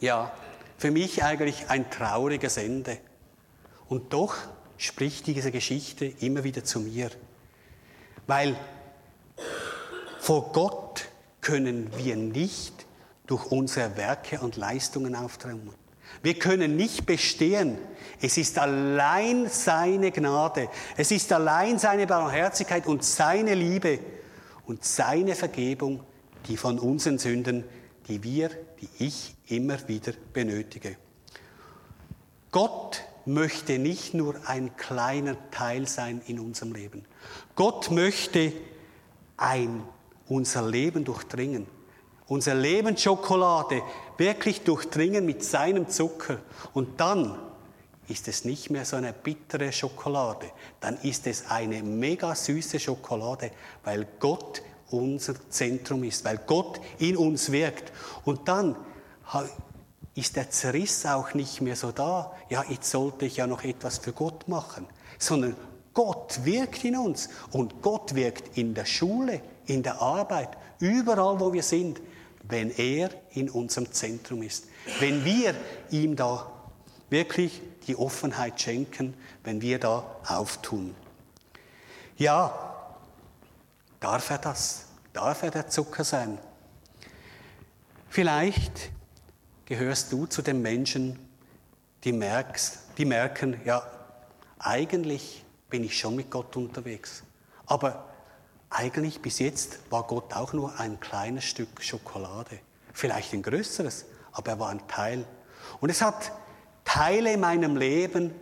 Ja, 0.00 0.32
für 0.76 0.90
mich 0.90 1.24
eigentlich 1.24 1.68
ein 1.68 1.90
trauriges 1.90 2.58
Ende. 2.58 2.98
Und 3.88 4.12
doch 4.12 4.36
spricht 4.76 5.26
diese 5.26 5.50
Geschichte 5.50 6.04
immer 6.04 6.44
wieder 6.44 6.64
zu 6.64 6.80
mir. 6.80 7.10
Weil 8.26 8.56
vor 10.18 10.52
Gott 10.52 11.06
können 11.40 11.90
wir 11.96 12.16
nicht 12.16 12.85
durch 13.26 13.46
unsere 13.46 13.96
Werke 13.96 14.40
und 14.40 14.56
Leistungen 14.56 15.14
auftreten. 15.14 15.70
Wir 16.22 16.38
können 16.38 16.76
nicht 16.76 17.06
bestehen. 17.06 17.78
Es 18.20 18.36
ist 18.38 18.58
allein 18.58 19.48
seine 19.48 20.12
Gnade. 20.12 20.68
Es 20.96 21.10
ist 21.10 21.32
allein 21.32 21.78
seine 21.78 22.06
Barmherzigkeit 22.06 22.86
und 22.86 23.04
seine 23.04 23.54
Liebe 23.54 23.98
und 24.66 24.84
seine 24.84 25.34
Vergebung, 25.34 26.02
die 26.48 26.56
von 26.56 26.78
unseren 26.78 27.18
Sünden, 27.18 27.64
die 28.08 28.22
wir, 28.22 28.50
die 28.80 29.04
ich 29.04 29.34
immer 29.48 29.88
wieder 29.88 30.12
benötige. 30.32 30.96
Gott 32.52 33.02
möchte 33.26 33.78
nicht 33.78 34.14
nur 34.14 34.36
ein 34.46 34.76
kleiner 34.76 35.36
Teil 35.50 35.88
sein 35.88 36.22
in 36.26 36.38
unserem 36.38 36.72
Leben. 36.72 37.04
Gott 37.56 37.90
möchte 37.90 38.52
ein, 39.36 39.82
unser 40.28 40.66
Leben 40.66 41.04
durchdringen 41.04 41.66
unser 42.28 42.54
Lebensschokolade 42.54 43.82
wirklich 44.18 44.62
durchdringen 44.62 45.24
mit 45.24 45.44
seinem 45.44 45.88
Zucker. 45.88 46.38
Und 46.74 47.00
dann 47.00 47.38
ist 48.08 48.28
es 48.28 48.44
nicht 48.44 48.70
mehr 48.70 48.84
so 48.84 48.96
eine 48.96 49.12
bittere 49.12 49.72
Schokolade, 49.72 50.46
dann 50.80 50.96
ist 51.02 51.26
es 51.26 51.50
eine 51.50 51.82
mega 51.82 52.34
süße 52.34 52.78
Schokolade, 52.78 53.50
weil 53.84 54.06
Gott 54.20 54.62
unser 54.90 55.34
Zentrum 55.50 56.04
ist, 56.04 56.24
weil 56.24 56.38
Gott 56.46 56.80
in 56.98 57.16
uns 57.16 57.50
wirkt. 57.50 57.92
Und 58.24 58.46
dann 58.46 58.76
ist 60.14 60.36
der 60.36 60.50
Zerriss 60.50 61.04
auch 61.04 61.34
nicht 61.34 61.60
mehr 61.60 61.74
so 61.74 61.90
da. 61.90 62.32
Ja, 62.48 62.64
jetzt 62.68 62.90
sollte 62.90 63.26
ich 63.26 63.38
ja 63.38 63.46
noch 63.46 63.64
etwas 63.64 63.98
für 63.98 64.12
Gott 64.12 64.46
machen, 64.46 64.86
sondern 65.18 65.56
Gott 65.92 66.44
wirkt 66.44 66.84
in 66.84 66.96
uns 66.96 67.28
und 67.50 67.82
Gott 67.82 68.14
wirkt 68.14 68.56
in 68.56 68.74
der 68.74 68.84
Schule, 68.84 69.40
in 69.66 69.82
der 69.82 70.00
Arbeit, 70.00 70.50
überall, 70.78 71.40
wo 71.40 71.52
wir 71.52 71.62
sind, 71.62 72.00
wenn 72.48 72.70
er 72.70 73.10
in 73.30 73.50
unserem 73.50 73.92
Zentrum 73.92 74.42
ist. 74.42 74.66
Wenn 75.00 75.24
wir 75.24 75.54
ihm 75.90 76.16
da 76.16 76.50
wirklich 77.10 77.60
die 77.86 77.96
Offenheit 77.96 78.60
schenken, 78.60 79.14
wenn 79.44 79.60
wir 79.60 79.78
da 79.78 80.16
auftun. 80.26 80.94
Ja, 82.16 82.76
darf 84.00 84.30
er 84.30 84.38
das? 84.38 84.86
Darf 85.12 85.42
er 85.42 85.50
der 85.50 85.68
Zucker 85.68 86.04
sein? 86.04 86.38
Vielleicht 88.08 88.90
gehörst 89.66 90.12
du 90.12 90.26
zu 90.26 90.42
den 90.42 90.62
Menschen, 90.62 91.18
die, 92.04 92.12
merkst, 92.12 92.78
die 92.98 93.04
merken, 93.04 93.60
ja, 93.64 93.82
eigentlich 94.58 95.44
bin 95.68 95.84
ich 95.84 95.98
schon 95.98 96.16
mit 96.16 96.30
Gott 96.30 96.56
unterwegs. 96.56 97.22
Aber 97.66 98.08
eigentlich 98.76 99.22
bis 99.22 99.38
jetzt 99.38 99.78
war 99.90 100.02
Gott 100.02 100.34
auch 100.34 100.52
nur 100.52 100.78
ein 100.78 101.00
kleines 101.00 101.44
Stück 101.44 101.82
Schokolade. 101.82 102.58
Vielleicht 102.92 103.32
ein 103.32 103.42
größeres, 103.42 104.04
aber 104.32 104.52
er 104.52 104.58
war 104.58 104.68
ein 104.68 104.86
Teil. 104.86 105.24
Und 105.80 105.88
es 105.88 106.02
hat 106.02 106.30
Teile 106.84 107.32
in 107.32 107.40
meinem 107.40 107.76
Leben, 107.76 108.34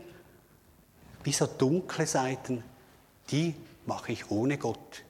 wie 1.22 1.32
so 1.32 1.46
dunkle 1.46 2.06
Seiten, 2.06 2.64
die 3.30 3.54
mache 3.86 4.12
ich 4.12 4.30
ohne 4.30 4.58
Gott. 4.58 5.04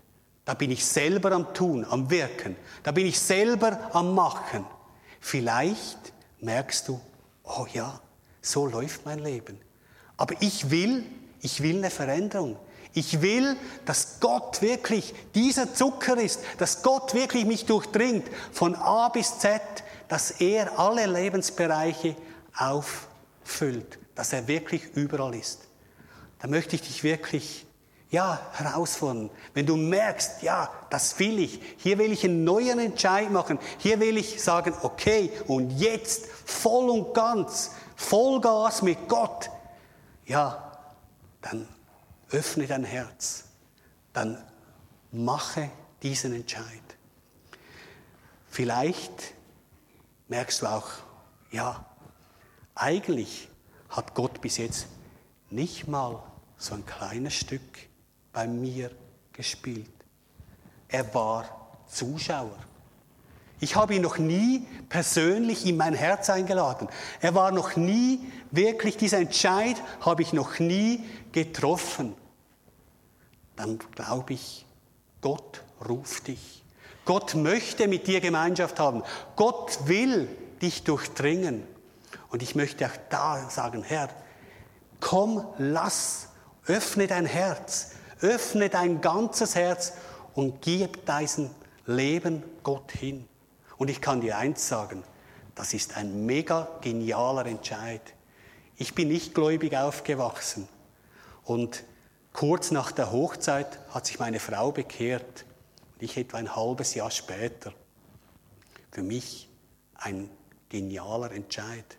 Da 0.44 0.52
bin 0.52 0.70
ich 0.70 0.84
selber 0.84 1.32
am 1.32 1.54
Tun, 1.54 1.86
am 1.88 2.10
Wirken. 2.10 2.54
Da 2.82 2.92
bin 2.92 3.06
ich 3.06 3.18
selber 3.18 3.90
am 3.94 4.14
Machen. 4.14 4.66
Vielleicht 5.20 6.12
merkst 6.40 6.86
du, 6.88 7.00
oh 7.44 7.66
ja, 7.72 7.98
so 8.42 8.66
läuft 8.66 9.06
mein 9.06 9.20
Leben. 9.20 9.58
Aber 10.18 10.34
ich 10.40 10.70
will 10.70 11.04
ich 11.44 11.62
will 11.62 11.76
eine 11.76 11.90
Veränderung. 11.90 12.56
Ich 12.94 13.20
will, 13.20 13.56
dass 13.84 14.18
Gott 14.20 14.62
wirklich 14.62 15.14
dieser 15.34 15.74
Zucker 15.74 16.16
ist, 16.16 16.40
dass 16.58 16.82
Gott 16.82 17.12
wirklich 17.12 17.44
mich 17.44 17.66
durchdringt 17.66 18.26
von 18.50 18.74
A 18.74 19.10
bis 19.10 19.38
Z, 19.40 19.60
dass 20.08 20.30
er 20.40 20.78
alle 20.78 21.06
Lebensbereiche 21.06 22.16
auffüllt, 22.56 23.98
dass 24.14 24.32
er 24.32 24.48
wirklich 24.48 24.84
überall 24.94 25.34
ist. 25.34 25.68
Da 26.40 26.48
möchte 26.48 26.76
ich 26.76 26.82
dich 26.82 27.04
wirklich 27.04 27.66
ja, 28.10 28.40
herausfordern. 28.52 29.28
Wenn 29.52 29.66
du 29.66 29.76
merkst, 29.76 30.42
ja, 30.42 30.70
das 30.88 31.18
will 31.18 31.40
ich, 31.40 31.60
hier 31.78 31.98
will 31.98 32.12
ich 32.12 32.24
einen 32.24 32.44
neuen 32.44 32.78
Entscheid 32.78 33.30
machen, 33.30 33.58
hier 33.78 34.00
will 34.00 34.16
ich 34.16 34.42
sagen, 34.42 34.72
okay, 34.82 35.30
und 35.46 35.70
jetzt 35.72 36.26
voll 36.46 36.88
und 36.88 37.12
ganz, 37.12 37.72
Vollgas 37.96 38.82
mit 38.82 39.08
Gott, 39.08 39.50
ja, 40.26 40.63
dann 41.44 41.68
öffne 42.30 42.66
dein 42.66 42.84
Herz, 42.84 43.44
dann 44.14 44.42
mache 45.12 45.70
diesen 46.02 46.34
Entscheid. 46.34 46.64
Vielleicht 48.48 49.34
merkst 50.28 50.62
du 50.62 50.66
auch, 50.66 50.88
ja, 51.50 51.84
eigentlich 52.74 53.48
hat 53.90 54.14
Gott 54.14 54.40
bis 54.40 54.56
jetzt 54.56 54.86
nicht 55.50 55.86
mal 55.86 56.22
so 56.56 56.74
ein 56.74 56.86
kleines 56.86 57.34
Stück 57.34 57.88
bei 58.32 58.46
mir 58.46 58.90
gespielt. 59.32 59.90
Er 60.88 61.12
war 61.14 61.76
Zuschauer. 61.86 62.56
Ich 63.64 63.76
habe 63.76 63.94
ihn 63.94 64.02
noch 64.02 64.18
nie 64.18 64.66
persönlich 64.90 65.64
in 65.64 65.78
mein 65.78 65.94
Herz 65.94 66.28
eingeladen. 66.28 66.86
Er 67.22 67.34
war 67.34 67.50
noch 67.50 67.76
nie 67.76 68.20
wirklich, 68.50 68.98
dieser 68.98 69.16
Entscheid 69.16 69.76
habe 70.02 70.20
ich 70.20 70.34
noch 70.34 70.58
nie 70.58 71.02
getroffen. 71.32 72.14
Dann 73.56 73.78
glaube 73.94 74.34
ich, 74.34 74.66
Gott 75.22 75.62
ruft 75.88 76.26
dich. 76.26 76.62
Gott 77.06 77.36
möchte 77.36 77.88
mit 77.88 78.06
dir 78.06 78.20
Gemeinschaft 78.20 78.78
haben. 78.78 79.02
Gott 79.34 79.78
will 79.86 80.28
dich 80.60 80.84
durchdringen. 80.84 81.66
Und 82.28 82.42
ich 82.42 82.54
möchte 82.54 82.84
auch 82.84 82.98
da 83.08 83.48
sagen, 83.48 83.82
Herr, 83.82 84.10
komm, 85.00 85.42
lass, 85.56 86.28
öffne 86.66 87.06
dein 87.06 87.24
Herz, 87.24 87.92
öffne 88.20 88.68
dein 88.68 89.00
ganzes 89.00 89.54
Herz 89.54 89.94
und 90.34 90.60
gib 90.60 91.06
dein 91.06 91.50
Leben 91.86 92.42
Gott 92.62 92.92
hin. 92.92 93.26
Und 93.76 93.90
ich 93.90 94.00
kann 94.00 94.20
dir 94.20 94.38
eins 94.38 94.68
sagen, 94.68 95.02
das 95.54 95.74
ist 95.74 95.96
ein 95.96 96.26
mega 96.26 96.68
genialer 96.80 97.46
Entscheid. 97.46 98.02
Ich 98.76 98.94
bin 98.94 99.08
nicht 99.08 99.34
gläubig 99.34 99.76
aufgewachsen 99.76 100.68
und 101.44 101.84
kurz 102.32 102.70
nach 102.70 102.90
der 102.90 103.12
Hochzeit 103.12 103.78
hat 103.90 104.06
sich 104.06 104.18
meine 104.18 104.40
Frau 104.40 104.72
bekehrt 104.72 105.44
und 105.94 106.02
ich 106.02 106.16
etwa 106.16 106.38
ein 106.38 106.56
halbes 106.56 106.94
Jahr 106.94 107.10
später. 107.10 107.72
Für 108.90 109.02
mich 109.02 109.48
ein 109.94 110.28
genialer 110.68 111.30
Entscheid. 111.30 111.98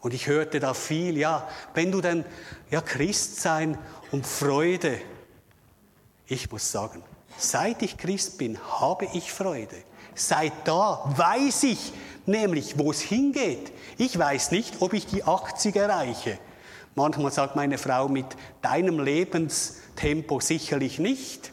Und 0.00 0.12
ich 0.12 0.26
hörte 0.26 0.60
da 0.60 0.74
viel, 0.74 1.16
ja, 1.16 1.48
wenn 1.72 1.90
du 1.90 2.00
denn, 2.00 2.24
ja, 2.70 2.80
Christ 2.80 3.40
sein 3.40 3.78
und 4.10 4.26
Freude. 4.26 5.00
Ich 6.26 6.50
muss 6.50 6.70
sagen, 6.70 7.02
seit 7.38 7.80
ich 7.82 7.96
Christ 7.96 8.36
bin, 8.36 8.58
habe 8.80 9.08
ich 9.14 9.32
Freude. 9.32 9.76
Seit 10.14 10.52
da 10.64 11.02
weiß 11.16 11.64
ich 11.64 11.92
nämlich, 12.26 12.78
wo 12.78 12.90
es 12.90 13.00
hingeht. 13.00 13.72
Ich 13.98 14.18
weiß 14.18 14.50
nicht, 14.50 14.80
ob 14.80 14.92
ich 14.92 15.06
die 15.06 15.24
80 15.24 15.76
erreiche. 15.76 16.38
Manchmal 16.94 17.32
sagt 17.32 17.56
meine 17.56 17.78
Frau, 17.78 18.08
mit 18.08 18.26
deinem 18.62 19.00
Lebenstempo 19.00 20.40
sicherlich 20.40 20.98
nicht. 20.98 21.50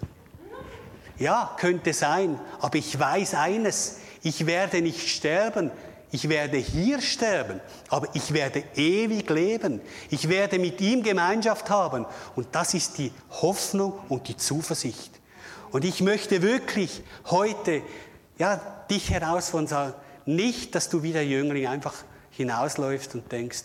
Ja, 1.18 1.56
könnte 1.60 1.94
sein, 1.94 2.40
aber 2.60 2.78
ich 2.78 2.98
weiß 2.98 3.36
eines, 3.36 4.00
ich 4.24 4.46
werde 4.46 4.82
nicht 4.82 5.10
sterben, 5.10 5.72
ich 6.12 6.28
werde 6.28 6.58
hier 6.58 7.02
sterben, 7.02 7.62
aber 7.90 8.10
ich 8.14 8.34
werde 8.34 8.64
ewig 8.76 9.30
leben. 9.30 9.82
Ich 10.10 10.28
werde 10.28 10.60
mit 10.60 10.82
ihm 10.82 11.04
Gemeinschaft 11.04 11.70
haben. 11.70 12.06
Und 12.36 12.48
das 12.52 12.74
ist 12.74 12.98
die 12.98 13.14
Hoffnung 13.42 13.94
und 14.10 14.28
die 14.28 14.36
Zuversicht. 14.36 15.12
Und 15.72 15.86
ich 15.86 16.02
möchte 16.02 16.42
wirklich 16.42 17.02
heute 17.28 17.82
ja, 18.42 18.56
dich 18.90 19.12
herausfordern 19.12 19.68
sagen, 19.68 19.94
nicht, 20.26 20.74
dass 20.74 20.90
du 20.90 21.04
wie 21.04 21.14
der 21.14 21.28
Jüngling 21.28 21.68
einfach 21.68 21.94
hinausläufst 22.32 23.14
und 23.14 23.32
denkst, 23.32 23.64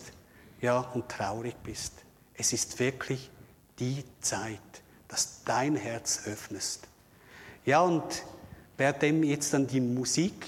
ja, 0.61 0.77
und 0.93 1.09
traurig 1.09 1.55
bist. 1.63 1.93
Es 2.35 2.53
ist 2.53 2.77
wirklich 2.77 3.31
die 3.79 4.03
Zeit, 4.21 4.59
dass 5.07 5.43
dein 5.45 5.75
Herz 5.75 6.27
öffnest. 6.27 6.87
Ja, 7.65 7.81
und 7.81 8.03
währenddem 8.77 9.23
jetzt 9.23 9.51
dann 9.55 9.65
die 9.65 9.81
Musik 9.81 10.45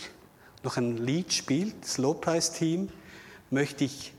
noch 0.62 0.78
ein 0.78 0.98
Lied 0.98 1.34
spielt, 1.34 1.74
das 1.82 1.98
Lobpreisteam, 1.98 2.92
möchte 3.50 3.84
ich 3.84 4.14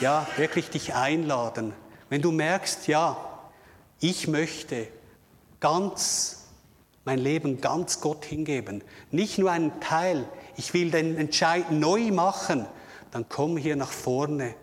ja 0.00 0.26
wirklich 0.38 0.70
dich 0.70 0.94
einladen. 0.94 1.72
Wenn 2.08 2.20
du 2.20 2.32
merkst, 2.32 2.88
ja, 2.88 3.16
ich 4.00 4.26
möchte 4.26 4.88
ganz 5.60 6.41
mein 7.04 7.18
Leben 7.18 7.60
ganz 7.60 8.00
Gott 8.00 8.24
hingeben. 8.24 8.82
Nicht 9.10 9.38
nur 9.38 9.50
einen 9.50 9.80
Teil. 9.80 10.24
Ich 10.56 10.72
will 10.74 10.90
den 10.90 11.16
Entscheid 11.16 11.70
neu 11.70 12.10
machen. 12.10 12.66
Dann 13.10 13.26
komm 13.28 13.56
hier 13.56 13.76
nach 13.76 13.90
vorne. 13.90 14.54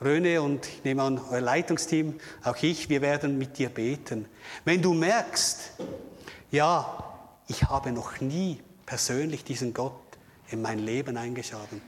Röne 0.00 0.42
und 0.42 0.66
ich 0.66 0.84
nehme 0.84 1.02
an, 1.02 1.20
euer 1.30 1.40
Leitungsteam, 1.40 2.20
auch 2.44 2.56
ich, 2.62 2.88
wir 2.88 3.02
werden 3.02 3.36
mit 3.36 3.58
dir 3.58 3.68
beten. 3.68 4.26
Wenn 4.64 4.80
du 4.80 4.94
merkst, 4.94 5.72
ja, 6.52 7.04
ich 7.48 7.64
habe 7.64 7.90
noch 7.90 8.20
nie 8.20 8.60
persönlich 8.86 9.42
diesen 9.42 9.74
Gott 9.74 9.92
in 10.50 10.62
mein 10.62 10.78
Leben 10.78 11.16
eingeladen, 11.16 11.82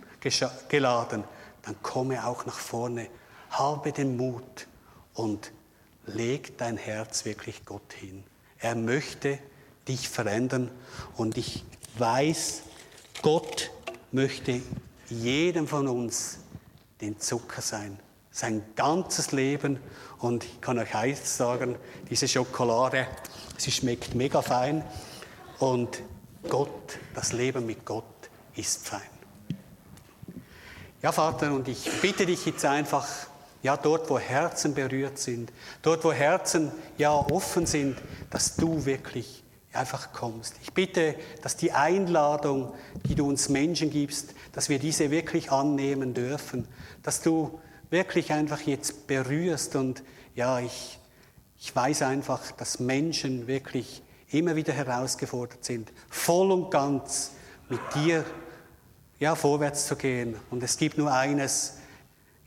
dann 1.62 1.82
komme 1.82 2.26
auch 2.26 2.46
nach 2.46 2.58
vorne, 2.58 3.06
habe 3.50 3.92
den 3.92 4.16
Mut 4.16 4.66
und 5.14 5.52
leg 6.06 6.58
dein 6.58 6.76
Herz 6.76 7.24
wirklich 7.24 7.64
Gott 7.64 7.92
hin. 7.92 8.24
Er 8.58 8.74
möchte 8.74 9.38
dich 9.90 10.08
verändern. 10.08 10.70
Und 11.16 11.36
ich 11.36 11.64
weiß, 11.98 12.62
Gott 13.22 13.70
möchte 14.12 14.60
jedem 15.08 15.66
von 15.66 15.88
uns 15.88 16.38
den 17.00 17.18
Zucker 17.18 17.60
sein. 17.60 17.98
Sein 18.30 18.62
ganzes 18.76 19.32
Leben. 19.32 19.80
Und 20.18 20.44
ich 20.44 20.60
kann 20.60 20.78
euch 20.78 20.94
eins 20.94 21.36
sagen, 21.36 21.76
diese 22.08 22.28
Schokolade, 22.28 23.08
sie 23.56 23.72
schmeckt 23.72 24.14
mega 24.14 24.42
fein. 24.42 24.84
Und 25.58 26.02
Gott, 26.48 26.98
das 27.14 27.32
Leben 27.32 27.66
mit 27.66 27.84
Gott 27.84 28.04
ist 28.54 28.86
fein. 28.86 29.00
Ja, 31.02 31.12
Vater, 31.12 31.52
und 31.52 31.66
ich 31.66 31.90
bitte 32.00 32.26
dich 32.26 32.46
jetzt 32.46 32.64
einfach, 32.64 33.08
ja, 33.62 33.76
dort, 33.76 34.08
wo 34.08 34.18
Herzen 34.18 34.74
berührt 34.74 35.18
sind, 35.18 35.50
dort, 35.82 36.04
wo 36.04 36.12
Herzen 36.12 36.70
ja 36.98 37.12
offen 37.12 37.66
sind, 37.66 37.96
dass 38.30 38.56
du 38.56 38.84
wirklich 38.84 39.42
einfach 39.72 40.12
kommst. 40.12 40.54
Ich 40.62 40.72
bitte, 40.72 41.14
dass 41.42 41.56
die 41.56 41.72
Einladung, 41.72 42.74
die 43.06 43.14
du 43.14 43.28
uns 43.28 43.48
Menschen 43.48 43.90
gibst, 43.90 44.34
dass 44.52 44.68
wir 44.68 44.78
diese 44.78 45.10
wirklich 45.10 45.52
annehmen 45.52 46.14
dürfen, 46.14 46.66
dass 47.02 47.22
du 47.22 47.60
wirklich 47.90 48.32
einfach 48.32 48.60
jetzt 48.60 49.06
berührst 49.06 49.76
und 49.76 50.02
ja, 50.34 50.60
ich, 50.60 50.98
ich 51.58 51.74
weiß 51.74 52.02
einfach, 52.02 52.52
dass 52.52 52.80
Menschen 52.80 53.46
wirklich 53.46 54.02
immer 54.30 54.56
wieder 54.56 54.72
herausgefordert 54.72 55.64
sind, 55.64 55.92
voll 56.08 56.52
und 56.52 56.70
ganz 56.70 57.32
mit 57.68 57.80
dir 57.94 58.24
ja, 59.18 59.34
vorwärts 59.34 59.86
zu 59.86 59.96
gehen. 59.96 60.36
Und 60.50 60.62
es 60.62 60.76
gibt 60.76 60.98
nur 60.98 61.12
eines, 61.12 61.78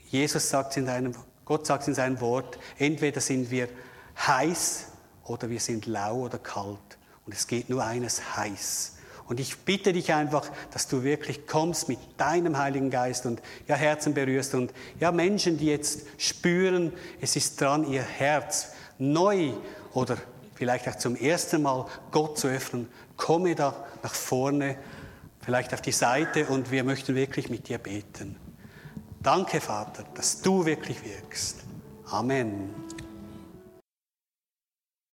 Jesus 0.10 0.50
sagt 0.50 0.76
in 0.78 0.86
seinem, 0.86 1.14
Gott 1.46 1.68
sagt 1.68 1.88
in 1.88 1.94
seinem 1.94 2.20
Wort, 2.20 2.58
entweder 2.78 3.22
sind 3.22 3.52
wir 3.52 3.70
heiß 4.18 4.88
oder 5.26 5.50
wir 5.50 5.60
sind 5.60 5.86
lau 5.86 6.22
oder 6.22 6.40
kalt. 6.40 6.98
Und 7.26 7.34
es 7.34 7.48
geht 7.48 7.70
nur 7.70 7.84
eines 7.84 8.36
heiß. 8.36 8.94
Und 9.26 9.40
ich 9.40 9.60
bitte 9.60 9.94
dich 9.94 10.14
einfach, 10.14 10.50
dass 10.72 10.88
du 10.88 11.04
wirklich 11.04 11.48
kommst 11.48 11.88
mit 11.88 12.00
deinem 12.18 12.58
Heiligen 12.58 12.90
Geist 12.90 13.26
und 13.26 13.42
ja, 13.68 13.76
Herzen 13.76 14.14
berührst 14.14 14.54
und 14.54 14.74
ja, 15.00 15.12
Menschen, 15.12 15.58
die 15.58 15.68
jetzt 15.68 16.02
spüren, 16.18 16.92
es 17.22 17.36
ist 17.36 17.60
dran, 17.62 17.90
ihr 17.90 18.02
Herz 18.02 18.74
neu 18.98 19.54
oder 19.94 20.18
vielleicht 20.56 20.88
auch 20.90 20.96
zum 20.96 21.16
ersten 21.16 21.62
Mal 21.62 21.86
Gott 22.12 22.38
zu 22.38 22.48
öffnen, 22.48 22.90
komme 23.16 23.56
da 23.56 23.86
nach 24.04 24.14
vorne, 24.14 24.78
vielleicht 25.42 25.74
auf 25.74 25.82
die 25.82 25.92
Seite 25.92 26.48
und 26.48 26.72
wir 26.72 26.84
möchten 26.84 27.16
wirklich 27.16 27.50
mit 27.50 27.70
dir 27.70 27.78
beten. 27.78 28.38
Danke, 29.22 29.62
Vater, 29.62 30.04
dass 30.16 30.42
du 30.42 30.66
wirklich 30.66 31.04
wirkst. 31.04 31.60
Amen. 32.08 32.83